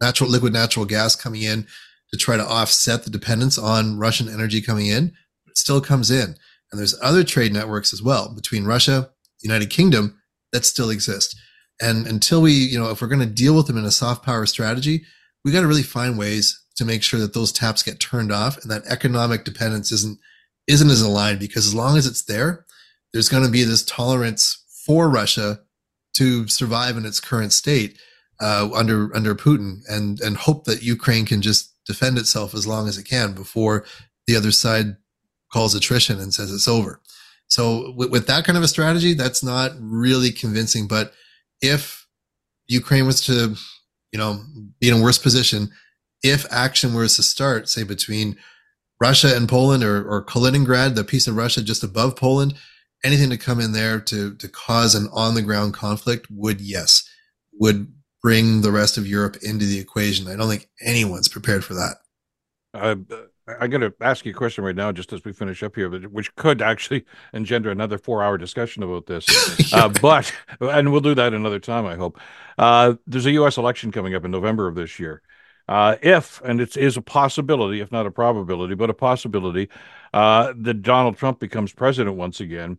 natural 0.00 0.28
liquid 0.28 0.52
natural 0.52 0.84
gas 0.84 1.14
coming 1.14 1.42
in 1.42 1.66
to 2.10 2.16
try 2.16 2.36
to 2.36 2.46
offset 2.46 3.04
the 3.04 3.10
dependence 3.10 3.56
on 3.58 3.98
Russian 3.98 4.28
energy 4.28 4.60
coming 4.60 4.86
in. 4.86 5.12
But 5.44 5.52
it 5.52 5.58
still 5.58 5.80
comes 5.80 6.10
in, 6.10 6.36
and 6.70 6.78
there's 6.78 6.98
other 7.02 7.24
trade 7.24 7.52
networks 7.52 7.92
as 7.92 8.02
well 8.02 8.32
between 8.34 8.64
Russia, 8.64 9.10
United 9.42 9.70
Kingdom 9.70 10.20
that 10.52 10.64
still 10.64 10.90
exist. 10.90 11.36
And 11.80 12.06
until 12.06 12.40
we, 12.40 12.52
you 12.52 12.78
know, 12.78 12.90
if 12.90 13.00
we're 13.00 13.08
going 13.08 13.20
to 13.20 13.26
deal 13.26 13.54
with 13.54 13.66
them 13.66 13.76
in 13.76 13.84
a 13.84 13.90
soft 13.90 14.24
power 14.24 14.46
strategy, 14.46 15.04
we 15.44 15.52
got 15.52 15.60
to 15.60 15.66
really 15.66 15.82
find 15.82 16.18
ways 16.18 16.64
to 16.76 16.84
make 16.84 17.02
sure 17.02 17.20
that 17.20 17.34
those 17.34 17.52
taps 17.52 17.82
get 17.82 18.00
turned 18.00 18.32
off 18.32 18.58
and 18.58 18.70
that 18.70 18.86
economic 18.86 19.44
dependence 19.44 19.92
isn't 19.92 20.18
isn't 20.66 20.90
as 20.90 21.00
aligned 21.00 21.38
because 21.38 21.66
as 21.66 21.74
long 21.74 21.96
as 21.96 22.06
it's 22.06 22.24
there, 22.24 22.66
there's 23.12 23.28
going 23.28 23.44
to 23.44 23.50
be 23.50 23.62
this 23.62 23.84
tolerance 23.84 24.64
for 24.86 25.10
Russia 25.10 25.60
to 26.14 26.48
survive 26.48 26.96
in 26.96 27.04
its 27.04 27.20
current 27.20 27.52
state 27.52 27.98
uh, 28.40 28.68
under 28.74 29.14
under 29.14 29.34
Putin, 29.34 29.80
and 29.88 30.20
and 30.20 30.36
hope 30.36 30.64
that 30.64 30.82
Ukraine 30.82 31.26
can 31.26 31.42
just 31.42 31.72
defend 31.86 32.18
itself 32.18 32.54
as 32.54 32.66
long 32.66 32.88
as 32.88 32.98
it 32.98 33.04
can 33.04 33.32
before 33.32 33.84
the 34.26 34.36
other 34.36 34.50
side 34.50 34.96
calls 35.52 35.74
attrition 35.74 36.18
and 36.20 36.34
says 36.34 36.52
it's 36.52 36.68
over. 36.68 37.00
So 37.48 37.92
with, 37.96 38.10
with 38.10 38.26
that 38.26 38.44
kind 38.44 38.58
of 38.58 38.64
a 38.64 38.68
strategy, 38.68 39.14
that's 39.14 39.42
not 39.42 39.72
really 39.78 40.32
convincing. 40.32 40.88
But 40.88 41.12
if 41.60 42.06
Ukraine 42.66 43.06
was 43.06 43.20
to, 43.26 43.54
you 44.12 44.18
know, 44.18 44.42
be 44.80 44.88
in 44.88 45.00
a 45.00 45.02
worse 45.02 45.18
position, 45.18 45.70
if 46.22 46.44
action 46.50 46.94
was 46.94 47.16
to 47.16 47.22
start, 47.22 47.68
say 47.68 47.84
between 47.84 48.36
Russia 49.00 49.36
and 49.36 49.48
Poland 49.48 49.84
or, 49.84 50.04
or 50.08 50.24
Kaliningrad, 50.24 50.94
the 50.94 51.04
piece 51.04 51.28
of 51.28 51.36
Russia 51.36 51.62
just 51.62 51.84
above 51.84 52.16
Poland, 52.16 52.54
anything 53.06 53.30
to 53.30 53.38
come 53.38 53.60
in 53.60 53.72
there 53.72 54.00
to 54.00 54.34
to 54.34 54.48
cause 54.48 54.94
an 54.94 55.08
on 55.12 55.34
the 55.34 55.42
ground 55.42 55.74
conflict 55.74 56.26
would 56.30 56.60
yes 56.60 57.08
would 57.58 57.92
bring 58.22 58.60
the 58.60 58.72
rest 58.72 58.98
of 58.98 59.06
Europe 59.06 59.36
into 59.42 59.64
the 59.64 59.78
equation. 59.78 60.28
I 60.28 60.36
don't 60.36 60.48
think 60.48 60.68
anyone's 60.80 61.28
prepared 61.28 61.64
for 61.64 61.74
that. 61.74 61.96
Uh, 62.74 62.96
I'm 63.48 63.70
going 63.70 63.80
to 63.80 63.94
ask 64.00 64.26
you 64.26 64.32
a 64.32 64.34
question 64.34 64.64
right 64.64 64.74
now, 64.74 64.90
just 64.90 65.12
as 65.12 65.24
we 65.24 65.32
finish 65.32 65.62
up 65.62 65.76
here, 65.76 65.88
which 65.88 66.34
could 66.34 66.60
actually 66.60 67.04
engender 67.32 67.70
another 67.70 67.96
four-hour 67.96 68.36
discussion 68.38 68.82
about 68.82 69.06
this. 69.06 69.24
uh, 69.72 69.88
but 70.02 70.32
and 70.60 70.90
we'll 70.90 71.00
do 71.00 71.14
that 71.14 71.32
another 71.32 71.60
time, 71.60 71.86
I 71.86 71.94
hope. 71.94 72.18
Uh, 72.58 72.94
there's 73.06 73.26
a 73.26 73.30
U.S. 73.32 73.56
election 73.56 73.92
coming 73.92 74.14
up 74.16 74.24
in 74.24 74.32
November 74.32 74.66
of 74.66 74.74
this 74.74 74.98
year. 74.98 75.22
Uh, 75.68 75.96
if, 76.00 76.40
and 76.42 76.60
it 76.60 76.76
is 76.76 76.96
a 76.96 77.02
possibility, 77.02 77.80
if 77.80 77.90
not 77.90 78.06
a 78.06 78.10
probability, 78.10 78.74
but 78.74 78.90
a 78.90 78.94
possibility, 78.94 79.68
uh, 80.14 80.52
that 80.56 80.82
Donald 80.82 81.16
Trump 81.16 81.40
becomes 81.40 81.72
president 81.72 82.16
once 82.16 82.40
again. 82.40 82.78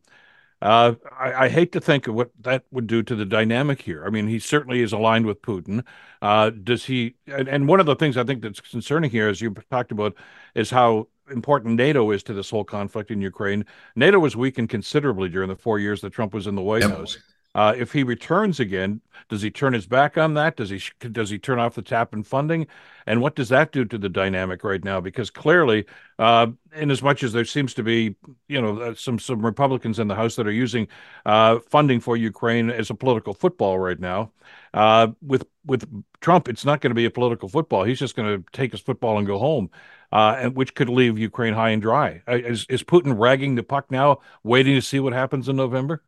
Uh, 0.62 0.95
I, 1.19 1.45
I, 1.45 1.50
hate 1.50 1.71
to 1.73 1.80
think 1.80 2.08
of 2.08 2.15
what 2.15 2.32
that 2.39 2.63
would 2.71 2.88
do 2.88 3.04
to 3.04 3.15
the 3.15 3.26
dynamic 3.26 3.80
here. 3.80 4.04
I 4.04 4.10
mean, 4.10 4.28
he 4.28 4.39
certainly 4.39 4.82
is 4.82 4.91
aligned 4.91 5.28
with 5.28 5.39
Putin. 5.43 5.84
Uh, 6.19 6.50
does 6.50 6.86
he? 6.86 7.13
And, 7.28 7.47
and, 7.47 7.67
one 7.67 7.80
of 7.80 7.86
the 7.86 7.95
things 7.95 8.17
I 8.17 8.23
think 8.23 8.41
that's 8.41 8.60
concerning 8.60 9.12
here, 9.12 9.30
as 9.30 9.39
you 9.39 9.54
talked 9.69 9.91
about, 9.91 10.15
is 10.56 10.71
how 10.71 11.10
important 11.30 11.76
NATO 11.76 12.10
is 12.10 12.23
to 12.23 12.34
this 12.34 12.50
whole 12.50 12.63
conflict 12.63 13.12
in 13.12 13.21
Ukraine. 13.21 13.65
NATO 13.95 14.17
was 14.17 14.36
weakened 14.36 14.69
considerably 14.69 15.30
during 15.30 15.50
the 15.50 15.56
four 15.56 15.78
years 15.78 16.02
that 16.02 16.13
Trump 16.13 16.34
was 16.34 16.47
in 16.47 16.56
the 16.56 16.63
White 16.63 16.82
yep. 16.82 16.89
House. 16.89 17.19
Uh, 17.58 17.74
if 17.76 17.91
he 17.91 18.04
returns 18.04 18.60
again, 18.60 19.02
does 19.30 19.41
he 19.41 19.50
turn 19.50 19.74
his 19.74 19.88
back 19.88 20.15
on 20.15 20.36
that? 20.36 20.56
Does 20.56 20.70
he 20.70 20.80
does 21.12 21.32
he 21.32 21.39
turn 21.39 21.58
off 21.58 21.74
the 21.74 21.82
tap 21.82 22.13
in 22.13 22.22
funding? 22.22 22.67
And 23.08 23.20
what 23.20 23.36
does 23.36 23.50
that 23.50 23.72
do 23.72 23.84
to 23.84 23.98
the 23.98 24.10
dynamic 24.10 24.63
right 24.63 24.84
now? 24.84 25.02
Because 25.02 25.32
clearly, 25.32 25.86
uh, 26.20 26.48
in 26.76 26.91
as 26.91 27.02
much 27.02 27.24
as 27.24 27.34
there 27.34 27.46
seems 27.46 27.74
to 27.74 27.82
be, 27.82 28.15
you 28.48 28.62
know, 28.62 28.80
uh, 28.80 28.93
some 28.93 29.17
some 29.17 29.43
Republicans 29.43 29.98
in 29.98 30.08
the 30.08 30.13
House 30.13 30.36
that 30.36 30.46
are 30.46 30.52
using 30.52 30.88
uh, 31.26 31.58
funding 31.67 32.00
for 32.00 32.15
Ukraine 32.15 32.70
as 32.70 32.91
a 32.91 32.93
political 32.93 33.34
football 33.34 33.80
right 33.80 34.00
now, 34.00 34.32
uh, 34.76 35.08
with 35.26 35.48
with 35.65 35.84
Trump, 36.22 36.48
it's 36.48 36.63
not 36.63 36.80
going 36.80 36.91
to 36.91 36.96
be 36.96 37.06
a 37.06 37.12
political 37.12 37.50
football. 37.50 37.86
He's 37.86 38.00
just 38.00 38.15
going 38.15 38.38
to 38.38 38.46
take 38.52 38.72
his 38.72 38.82
football 38.82 39.17
and 39.17 39.26
go 39.26 39.39
home. 39.39 39.72
Uh, 40.10 40.38
and 40.39 40.56
which 40.56 40.74
could 40.74 40.88
leave 40.88 41.20
Ukraine 41.20 41.54
high 41.54 41.72
and 41.72 41.82
dry. 41.82 42.22
Uh, 42.30 42.38
is, 42.38 42.65
is 42.70 42.82
Putin 42.82 43.20
ragging 43.20 43.56
the 43.56 43.63
puck 43.63 43.91
now, 43.91 44.20
waiting 44.41 44.74
to 44.76 44.82
see 44.82 45.02
what 45.02 45.12
happens 45.12 45.50
in 45.50 45.58
November? 45.58 46.02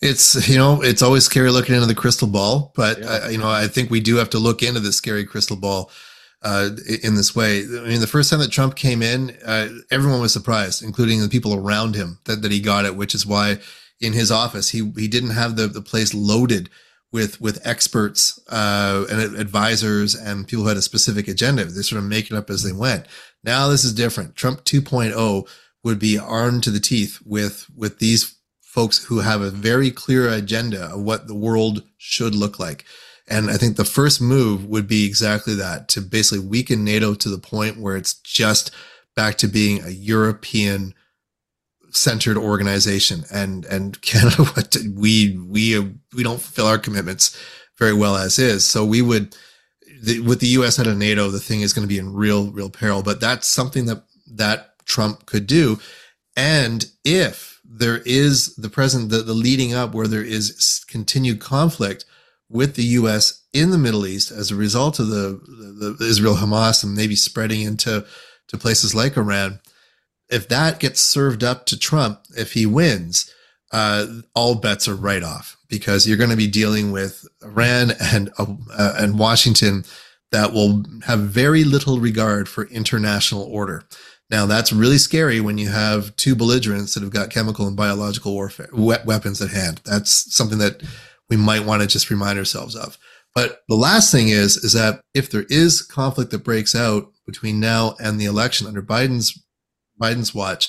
It's 0.00 0.48
you 0.48 0.58
know 0.58 0.82
it's 0.82 1.02
always 1.02 1.24
scary 1.24 1.50
looking 1.50 1.74
into 1.74 1.86
the 1.86 1.94
crystal 1.94 2.28
ball, 2.28 2.72
but 2.74 2.98
yeah. 2.98 3.06
uh, 3.06 3.28
you 3.28 3.38
know 3.38 3.50
I 3.50 3.68
think 3.68 3.90
we 3.90 4.00
do 4.00 4.16
have 4.16 4.30
to 4.30 4.38
look 4.38 4.62
into 4.62 4.80
the 4.80 4.92
scary 4.92 5.24
crystal 5.24 5.56
ball 5.56 5.90
uh, 6.42 6.70
in 7.02 7.14
this 7.14 7.34
way. 7.34 7.60
I 7.60 7.88
mean, 7.88 8.00
the 8.00 8.06
first 8.06 8.30
time 8.30 8.40
that 8.40 8.50
Trump 8.50 8.76
came 8.76 9.02
in, 9.02 9.36
uh, 9.44 9.68
everyone 9.90 10.20
was 10.20 10.32
surprised, 10.32 10.82
including 10.82 11.20
the 11.20 11.28
people 11.28 11.54
around 11.54 11.94
him, 11.94 12.18
that, 12.24 12.42
that 12.42 12.52
he 12.52 12.60
got 12.60 12.84
it. 12.84 12.96
Which 12.96 13.14
is 13.14 13.26
why 13.26 13.58
in 14.00 14.12
his 14.12 14.30
office 14.30 14.70
he 14.70 14.90
he 14.96 15.08
didn't 15.08 15.30
have 15.30 15.56
the 15.56 15.66
the 15.66 15.82
place 15.82 16.14
loaded 16.14 16.70
with 17.12 17.40
with 17.40 17.64
experts 17.66 18.40
uh, 18.48 19.04
and 19.10 19.36
advisors 19.36 20.14
and 20.14 20.46
people 20.46 20.62
who 20.62 20.68
had 20.68 20.76
a 20.76 20.82
specific 20.82 21.28
agenda. 21.28 21.64
They 21.64 21.82
sort 21.82 22.02
of 22.02 22.08
make 22.08 22.30
it 22.30 22.36
up 22.36 22.50
as 22.50 22.62
they 22.62 22.72
went. 22.72 23.06
Now 23.44 23.68
this 23.68 23.84
is 23.84 23.92
different. 23.92 24.36
Trump 24.36 24.64
2.0 24.64 25.48
would 25.82 25.98
be 25.98 26.18
armed 26.18 26.62
to 26.64 26.70
the 26.70 26.80
teeth 26.80 27.18
with 27.24 27.66
with 27.74 27.98
these 27.98 28.36
folks 28.70 29.04
who 29.06 29.18
have 29.18 29.40
a 29.40 29.50
very 29.50 29.90
clear 29.90 30.28
agenda 30.28 30.84
of 30.92 31.02
what 31.02 31.26
the 31.26 31.34
world 31.34 31.82
should 31.98 32.36
look 32.36 32.60
like. 32.60 32.84
And 33.26 33.50
I 33.50 33.56
think 33.56 33.76
the 33.76 33.84
first 33.84 34.20
move 34.20 34.64
would 34.64 34.86
be 34.86 35.06
exactly 35.06 35.56
that 35.56 35.88
to 35.88 36.00
basically 36.00 36.46
weaken 36.46 36.84
NATO 36.84 37.14
to 37.14 37.28
the 37.28 37.38
point 37.38 37.80
where 37.80 37.96
it's 37.96 38.14
just 38.14 38.70
back 39.16 39.36
to 39.38 39.48
being 39.48 39.82
a 39.82 39.88
European 39.90 40.94
centered 41.90 42.36
organization. 42.36 43.24
And, 43.32 43.64
and 43.64 44.00
Canada, 44.02 44.44
what 44.44 44.76
we, 44.94 45.36
we, 45.36 45.80
we 46.14 46.22
don't 46.22 46.40
fulfill 46.40 46.68
our 46.68 46.78
commitments 46.78 47.36
very 47.76 47.92
well 47.92 48.14
as 48.14 48.38
is. 48.38 48.64
So 48.64 48.84
we 48.84 49.02
would, 49.02 49.36
the, 50.00 50.20
with 50.20 50.38
the 50.38 50.46
US 50.46 50.78
out 50.78 50.86
of 50.86 50.96
NATO, 50.96 51.28
the 51.30 51.40
thing 51.40 51.62
is 51.62 51.72
going 51.72 51.88
to 51.88 51.92
be 51.92 51.98
in 51.98 52.14
real, 52.14 52.52
real 52.52 52.70
peril, 52.70 53.02
but 53.02 53.20
that's 53.20 53.48
something 53.48 53.86
that, 53.86 54.04
that 54.34 54.78
Trump 54.84 55.26
could 55.26 55.48
do. 55.48 55.80
And 56.36 56.88
if 57.04 57.59
there 57.72 57.98
is 58.04 58.56
the 58.56 58.68
present, 58.68 59.10
the, 59.10 59.18
the 59.22 59.32
leading 59.32 59.72
up 59.72 59.94
where 59.94 60.08
there 60.08 60.24
is 60.24 60.84
continued 60.88 61.40
conflict 61.40 62.04
with 62.48 62.74
the 62.74 62.84
U.S. 62.84 63.44
in 63.52 63.70
the 63.70 63.78
Middle 63.78 64.06
East 64.06 64.32
as 64.32 64.50
a 64.50 64.56
result 64.56 64.98
of 64.98 65.06
the, 65.08 65.40
the, 65.78 65.96
the 65.98 66.04
Israel 66.04 66.34
Hamas 66.34 66.82
and 66.82 66.96
maybe 66.96 67.14
spreading 67.14 67.60
into 67.62 68.04
to 68.48 68.58
places 68.58 68.92
like 68.92 69.16
Iran. 69.16 69.60
If 70.28 70.48
that 70.48 70.80
gets 70.80 71.00
served 71.00 71.44
up 71.44 71.64
to 71.66 71.78
Trump, 71.78 72.20
if 72.36 72.54
he 72.54 72.66
wins, 72.66 73.32
uh, 73.72 74.06
all 74.34 74.56
bets 74.56 74.88
are 74.88 74.96
right 74.96 75.22
off 75.22 75.56
because 75.68 76.08
you're 76.08 76.16
going 76.16 76.30
to 76.30 76.36
be 76.36 76.48
dealing 76.48 76.90
with 76.90 77.24
Iran 77.42 77.92
and 78.00 78.30
uh, 78.36 78.94
and 78.98 79.18
Washington 79.18 79.84
that 80.32 80.52
will 80.52 80.84
have 81.04 81.20
very 81.20 81.62
little 81.64 82.00
regard 82.00 82.48
for 82.48 82.64
international 82.66 83.42
order. 83.42 83.84
Now 84.30 84.46
that's 84.46 84.72
really 84.72 84.98
scary 84.98 85.40
when 85.40 85.58
you 85.58 85.68
have 85.68 86.14
two 86.16 86.36
belligerents 86.36 86.94
that 86.94 87.02
have 87.02 87.12
got 87.12 87.30
chemical 87.30 87.66
and 87.66 87.76
biological 87.76 88.32
warfare 88.32 88.68
weapons 88.72 89.42
at 89.42 89.50
hand. 89.50 89.80
That's 89.84 90.34
something 90.34 90.58
that 90.58 90.82
we 91.28 91.36
might 91.36 91.64
want 91.64 91.82
to 91.82 91.88
just 91.88 92.10
remind 92.10 92.38
ourselves 92.38 92.76
of. 92.76 92.96
But 93.34 93.62
the 93.68 93.76
last 93.76 94.10
thing 94.10 94.28
is, 94.28 94.56
is 94.56 94.72
that 94.72 95.00
if 95.14 95.30
there 95.30 95.46
is 95.48 95.82
conflict 95.82 96.30
that 96.32 96.44
breaks 96.44 96.74
out 96.74 97.12
between 97.26 97.60
now 97.60 97.94
and 98.00 98.20
the 98.20 98.24
election 98.24 98.66
under 98.66 98.82
Biden's 98.82 99.40
Biden's 100.00 100.34
watch, 100.34 100.68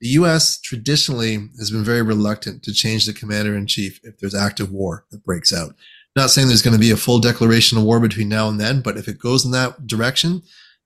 the 0.00 0.08
U.S. 0.08 0.60
traditionally 0.60 1.48
has 1.58 1.70
been 1.70 1.82
very 1.82 2.02
reluctant 2.02 2.62
to 2.64 2.74
change 2.74 3.06
the 3.06 3.14
commander 3.14 3.56
in 3.56 3.66
chief 3.66 3.98
if 4.02 4.18
there's 4.18 4.34
active 4.34 4.70
war 4.70 5.06
that 5.10 5.24
breaks 5.24 5.52
out. 5.52 5.74
Not 6.14 6.30
saying 6.30 6.48
there's 6.48 6.62
going 6.62 6.76
to 6.76 6.80
be 6.80 6.90
a 6.90 6.96
full 6.96 7.18
declaration 7.18 7.78
of 7.78 7.84
war 7.84 7.98
between 7.98 8.28
now 8.28 8.48
and 8.48 8.60
then, 8.60 8.82
but 8.82 8.96
if 8.96 9.08
it 9.08 9.18
goes 9.18 9.44
in 9.44 9.50
that 9.52 9.86
direction, 9.86 10.42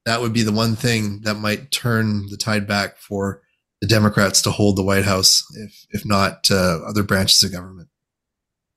that 0.06 0.20
would 0.20 0.32
be 0.32 0.42
the 0.42 0.52
one 0.52 0.76
thing 0.76 1.20
that 1.22 1.34
might 1.34 1.70
turn 1.70 2.26
the 2.30 2.36
tide 2.36 2.66
back 2.66 2.96
for 2.98 3.42
the 3.80 3.86
Democrats 3.86 4.42
to 4.42 4.50
hold 4.50 4.76
the 4.76 4.82
White 4.82 5.04
House, 5.04 5.42
if 5.56 5.86
if 5.90 6.06
not 6.06 6.50
uh, 6.50 6.80
other 6.86 7.02
branches 7.02 7.42
of 7.42 7.52
government. 7.52 7.88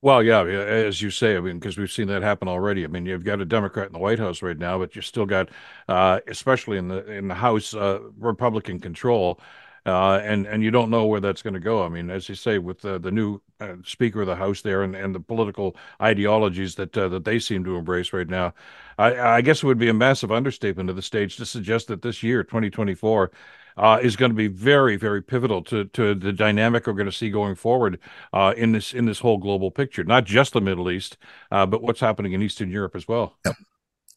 Well, 0.02 0.22
yeah, 0.22 0.44
as 0.44 1.02
you 1.02 1.10
say, 1.10 1.38
I 1.38 1.40
mean, 1.40 1.60
because 1.60 1.78
we've 1.78 1.90
seen 1.92 2.08
that 2.08 2.24
happen 2.24 2.50
already. 2.50 2.84
I 2.84 2.88
mean, 2.88 3.06
you've 3.06 3.24
got 3.24 3.40
a 3.40 3.46
Democrat 3.46 3.88
in 3.88 3.94
the 3.94 4.00
White 4.00 4.20
House 4.20 4.42
right 4.42 4.58
now, 4.58 4.78
but 4.78 4.98
you 4.98 5.02
still 5.02 5.26
got, 5.26 5.48
uh, 5.88 6.20
especially 6.28 6.78
in 6.78 6.90
the 6.90 7.10
in 7.10 7.30
the 7.30 7.36
House, 7.36 7.74
uh, 7.74 8.00
Republican 8.18 8.82
control, 8.82 9.40
uh, 9.86 10.20
and 10.24 10.46
and 10.46 10.62
you 10.62 10.72
don't 10.72 10.90
know 10.90 11.06
where 11.06 11.22
that's 11.22 11.42
going 11.42 11.54
to 11.54 11.60
go. 11.62 11.86
I 11.86 11.90
mean, 11.90 12.10
as 12.10 12.28
you 12.28 12.36
say, 12.36 12.58
with 12.58 12.82
the 12.82 13.00
new 13.00 13.42
uh, 13.64 13.76
Speaker 13.86 14.22
of 14.22 14.28
the 14.28 14.36
House 14.36 14.62
there 14.62 14.84
and, 14.84 14.96
and 14.96 15.14
the 15.16 15.20
political 15.20 15.76
ideologies 16.02 16.76
that 16.76 16.98
uh, 16.98 17.08
that 17.10 17.26
they 17.26 17.40
seem 17.40 17.64
to 17.64 17.78
embrace 17.78 18.14
right 18.14 18.28
now, 18.28 18.54
I, 18.98 19.38
I 19.38 19.42
guess 19.42 19.64
it 19.64 19.66
would 19.66 19.80
be 19.80 19.90
a 19.90 19.94
massive 19.94 20.32
understatement 20.32 20.90
of 20.90 20.96
the 20.96 21.02
stage 21.02 21.38
to 21.38 21.46
suggest 21.46 21.88
that 21.88 22.02
this 22.02 22.24
year, 22.24 22.44
2024 22.44 23.32
uh, 23.78 24.00
is 24.02 24.16
going 24.16 24.32
to 24.32 24.36
be 24.36 24.48
very, 24.48 24.96
very 24.96 25.22
pivotal 25.22 25.64
to 25.64 25.86
to 25.86 26.16
the 26.16 26.32
dynamic 26.32 26.88
we're 26.88 26.94
going 26.94 27.06
to 27.06 27.12
see 27.12 27.30
going 27.30 27.56
forward 27.56 28.00
uh, 28.32 28.54
in 28.56 28.72
this 28.72 28.94
in 28.94 29.06
this 29.06 29.20
whole 29.20 29.38
global 29.38 29.72
picture. 29.72 30.04
Not 30.04 30.26
just 30.26 30.54
the 30.54 30.62
Middle 30.62 30.92
East, 30.92 31.18
uh, 31.52 31.66
but 31.66 31.82
what's 31.82 32.00
happening 32.00 32.34
in 32.34 32.42
Eastern 32.42 32.70
Europe 32.70 32.96
as 32.96 33.08
well. 33.08 33.38
Yep. 33.46 33.56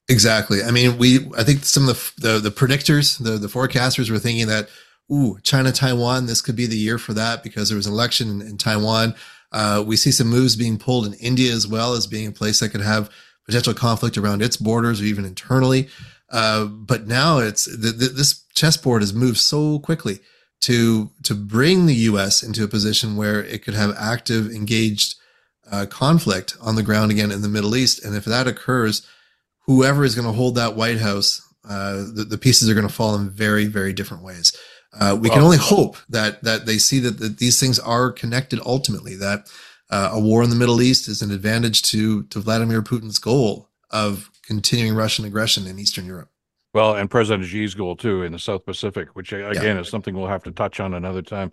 Exactly. 0.08 0.62
I 0.62 0.70
mean, 0.70 0.98
we 0.98 1.30
I 1.36 1.42
think 1.42 1.64
some 1.64 1.88
of 1.88 2.12
the 2.18 2.32
the, 2.32 2.38
the 2.38 2.50
predictors, 2.50 3.22
the 3.22 3.32
the 3.32 3.48
forecasters 3.48 4.10
were 4.10 4.18
thinking 4.18 4.46
that, 4.46 4.68
ooh, 5.10 5.38
China 5.42 5.72
Taiwan, 5.72 6.26
this 6.26 6.40
could 6.40 6.56
be 6.56 6.66
the 6.66 6.76
year 6.76 6.98
for 6.98 7.12
that 7.14 7.42
because 7.42 7.68
there 7.68 7.76
was 7.76 7.86
an 7.86 7.92
election 7.92 8.40
in, 8.40 8.42
in 8.42 8.58
Taiwan. 8.58 9.14
Uh, 9.52 9.82
we 9.86 9.96
see 9.96 10.10
some 10.10 10.28
moves 10.28 10.56
being 10.56 10.78
pulled 10.78 11.06
in 11.06 11.14
India 11.14 11.52
as 11.52 11.66
well 11.66 11.94
as 11.94 12.06
being 12.06 12.28
a 12.28 12.32
place 12.32 12.60
that 12.60 12.70
could 12.70 12.80
have 12.80 13.10
potential 13.44 13.74
conflict 13.74 14.18
around 14.18 14.42
its 14.42 14.56
borders 14.56 15.00
or 15.00 15.04
even 15.04 15.24
internally. 15.24 15.88
Uh, 16.30 16.64
but 16.64 17.06
now 17.06 17.38
it's 17.38 17.66
this 17.66 18.44
chessboard 18.54 19.02
has 19.02 19.14
moved 19.14 19.38
so 19.38 19.78
quickly 19.78 20.18
to 20.60 21.10
to 21.22 21.34
bring 21.34 21.86
the 21.86 21.94
U.S. 21.94 22.42
into 22.42 22.64
a 22.64 22.68
position 22.68 23.16
where 23.16 23.42
it 23.44 23.62
could 23.62 23.74
have 23.74 23.94
active, 23.96 24.50
engaged 24.50 25.14
uh, 25.70 25.86
conflict 25.86 26.56
on 26.60 26.74
the 26.74 26.82
ground 26.82 27.10
again 27.10 27.30
in 27.30 27.42
the 27.42 27.48
Middle 27.48 27.76
East. 27.76 28.04
And 28.04 28.14
if 28.14 28.24
that 28.24 28.46
occurs, 28.46 29.06
whoever 29.66 30.04
is 30.04 30.14
going 30.14 30.26
to 30.26 30.32
hold 30.32 30.56
that 30.56 30.76
White 30.76 30.98
House, 30.98 31.42
uh, 31.68 32.04
the, 32.14 32.26
the, 32.28 32.38
pieces 32.38 32.70
are 32.70 32.74
going 32.74 32.86
to 32.86 32.92
fall 32.92 33.16
in 33.16 33.28
very, 33.28 33.66
very 33.66 33.92
different 33.92 34.22
ways. 34.22 34.56
Uh, 34.98 35.16
we 35.20 35.28
can 35.28 35.42
only 35.42 35.58
hope 35.58 35.96
that 36.08 36.42
that 36.42 36.66
they 36.66 36.78
see 36.78 36.98
that, 37.00 37.18
that 37.18 37.38
these 37.38 37.60
things 37.60 37.78
are 37.78 38.10
connected 38.10 38.60
ultimately. 38.64 39.14
That 39.14 39.50
uh, 39.90 40.10
a 40.12 40.20
war 40.20 40.42
in 40.42 40.50
the 40.50 40.56
Middle 40.56 40.80
East 40.80 41.08
is 41.08 41.22
an 41.22 41.30
advantage 41.30 41.82
to 41.82 42.24
to 42.24 42.40
Vladimir 42.40 42.82
Putin's 42.82 43.18
goal 43.18 43.68
of 43.90 44.30
continuing 44.42 44.96
Russian 44.96 45.24
aggression 45.24 45.66
in 45.66 45.78
Eastern 45.78 46.06
Europe. 46.06 46.30
Well, 46.72 46.94
and 46.94 47.10
President 47.10 47.48
Xi's 47.48 47.74
goal 47.74 47.96
too 47.96 48.22
in 48.22 48.32
the 48.32 48.38
South 48.38 48.64
Pacific, 48.64 49.08
which 49.14 49.32
uh, 49.32 49.48
again 49.48 49.76
yeah. 49.76 49.80
is 49.80 49.88
something 49.88 50.14
we'll 50.14 50.28
have 50.28 50.42
to 50.44 50.50
touch 50.50 50.80
on 50.80 50.94
another 50.94 51.22
time. 51.22 51.52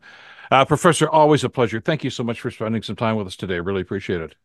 Uh, 0.51 0.65
Professor, 0.65 1.09
always 1.09 1.43
a 1.43 1.49
pleasure. 1.49 1.79
Thank 1.79 2.03
you 2.03 2.09
so 2.09 2.23
much 2.23 2.39
for 2.39 2.51
spending 2.51 2.83
some 2.83 2.95
time 2.95 3.15
with 3.15 3.27
us 3.27 3.35
today. 3.35 3.59
Really 3.59 3.81
appreciate 3.81 4.21
it. 4.21 4.35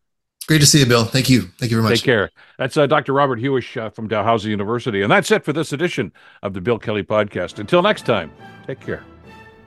Great 0.47 0.61
to 0.61 0.65
see 0.65 0.79
you, 0.79 0.85
Bill. 0.85 1.05
Thank 1.05 1.29
you. 1.29 1.41
Thank 1.59 1.71
you 1.71 1.77
very 1.77 1.83
much. 1.83 1.99
Take 1.99 2.05
care. 2.05 2.31
That's 2.57 2.75
uh, 2.75 2.87
Dr. 2.87 3.13
Robert 3.13 3.39
Huish 3.39 3.79
uh, 3.79 3.89
from 3.89 4.07
Dalhousie 4.07 4.49
University. 4.49 5.03
And 5.03 5.11
that's 5.11 5.29
it 5.29 5.45
for 5.45 5.53
this 5.53 5.73
edition 5.73 6.11
of 6.41 6.53
the 6.53 6.61
Bill 6.61 6.79
Kelly 6.79 7.03
Podcast. 7.03 7.59
Until 7.59 7.83
next 7.83 8.05
time, 8.05 8.31
take 8.69 8.79
care. 8.79 9.03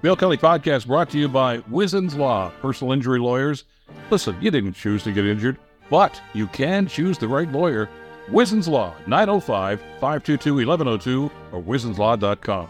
Bill 0.01 0.17
Kelly 0.17 0.37
Podcast 0.37 0.87
brought 0.87 1.11
to 1.11 1.19
you 1.19 1.29
by 1.29 1.59
Wizens 1.71 2.15
Law, 2.15 2.51
personal 2.61 2.93
injury 2.93 3.19
lawyers. 3.19 3.65
Listen, 4.11 4.37
you 4.41 4.51
didn't 4.51 4.73
choose 4.75 5.03
to 5.05 5.13
get 5.13 5.27
injured, 5.27 5.59
but 5.91 6.21
you 6.35 6.47
can 6.49 6.87
choose 6.87 7.19
the 7.19 7.29
right 7.29 7.51
lawyer 7.51 7.89
Wizens 8.29 8.69
Law, 8.69 8.95
905 9.07 9.81
522 10.01 10.55
1102 10.67 11.31
or 11.53 11.63
wizenslaw.com. 11.63 12.69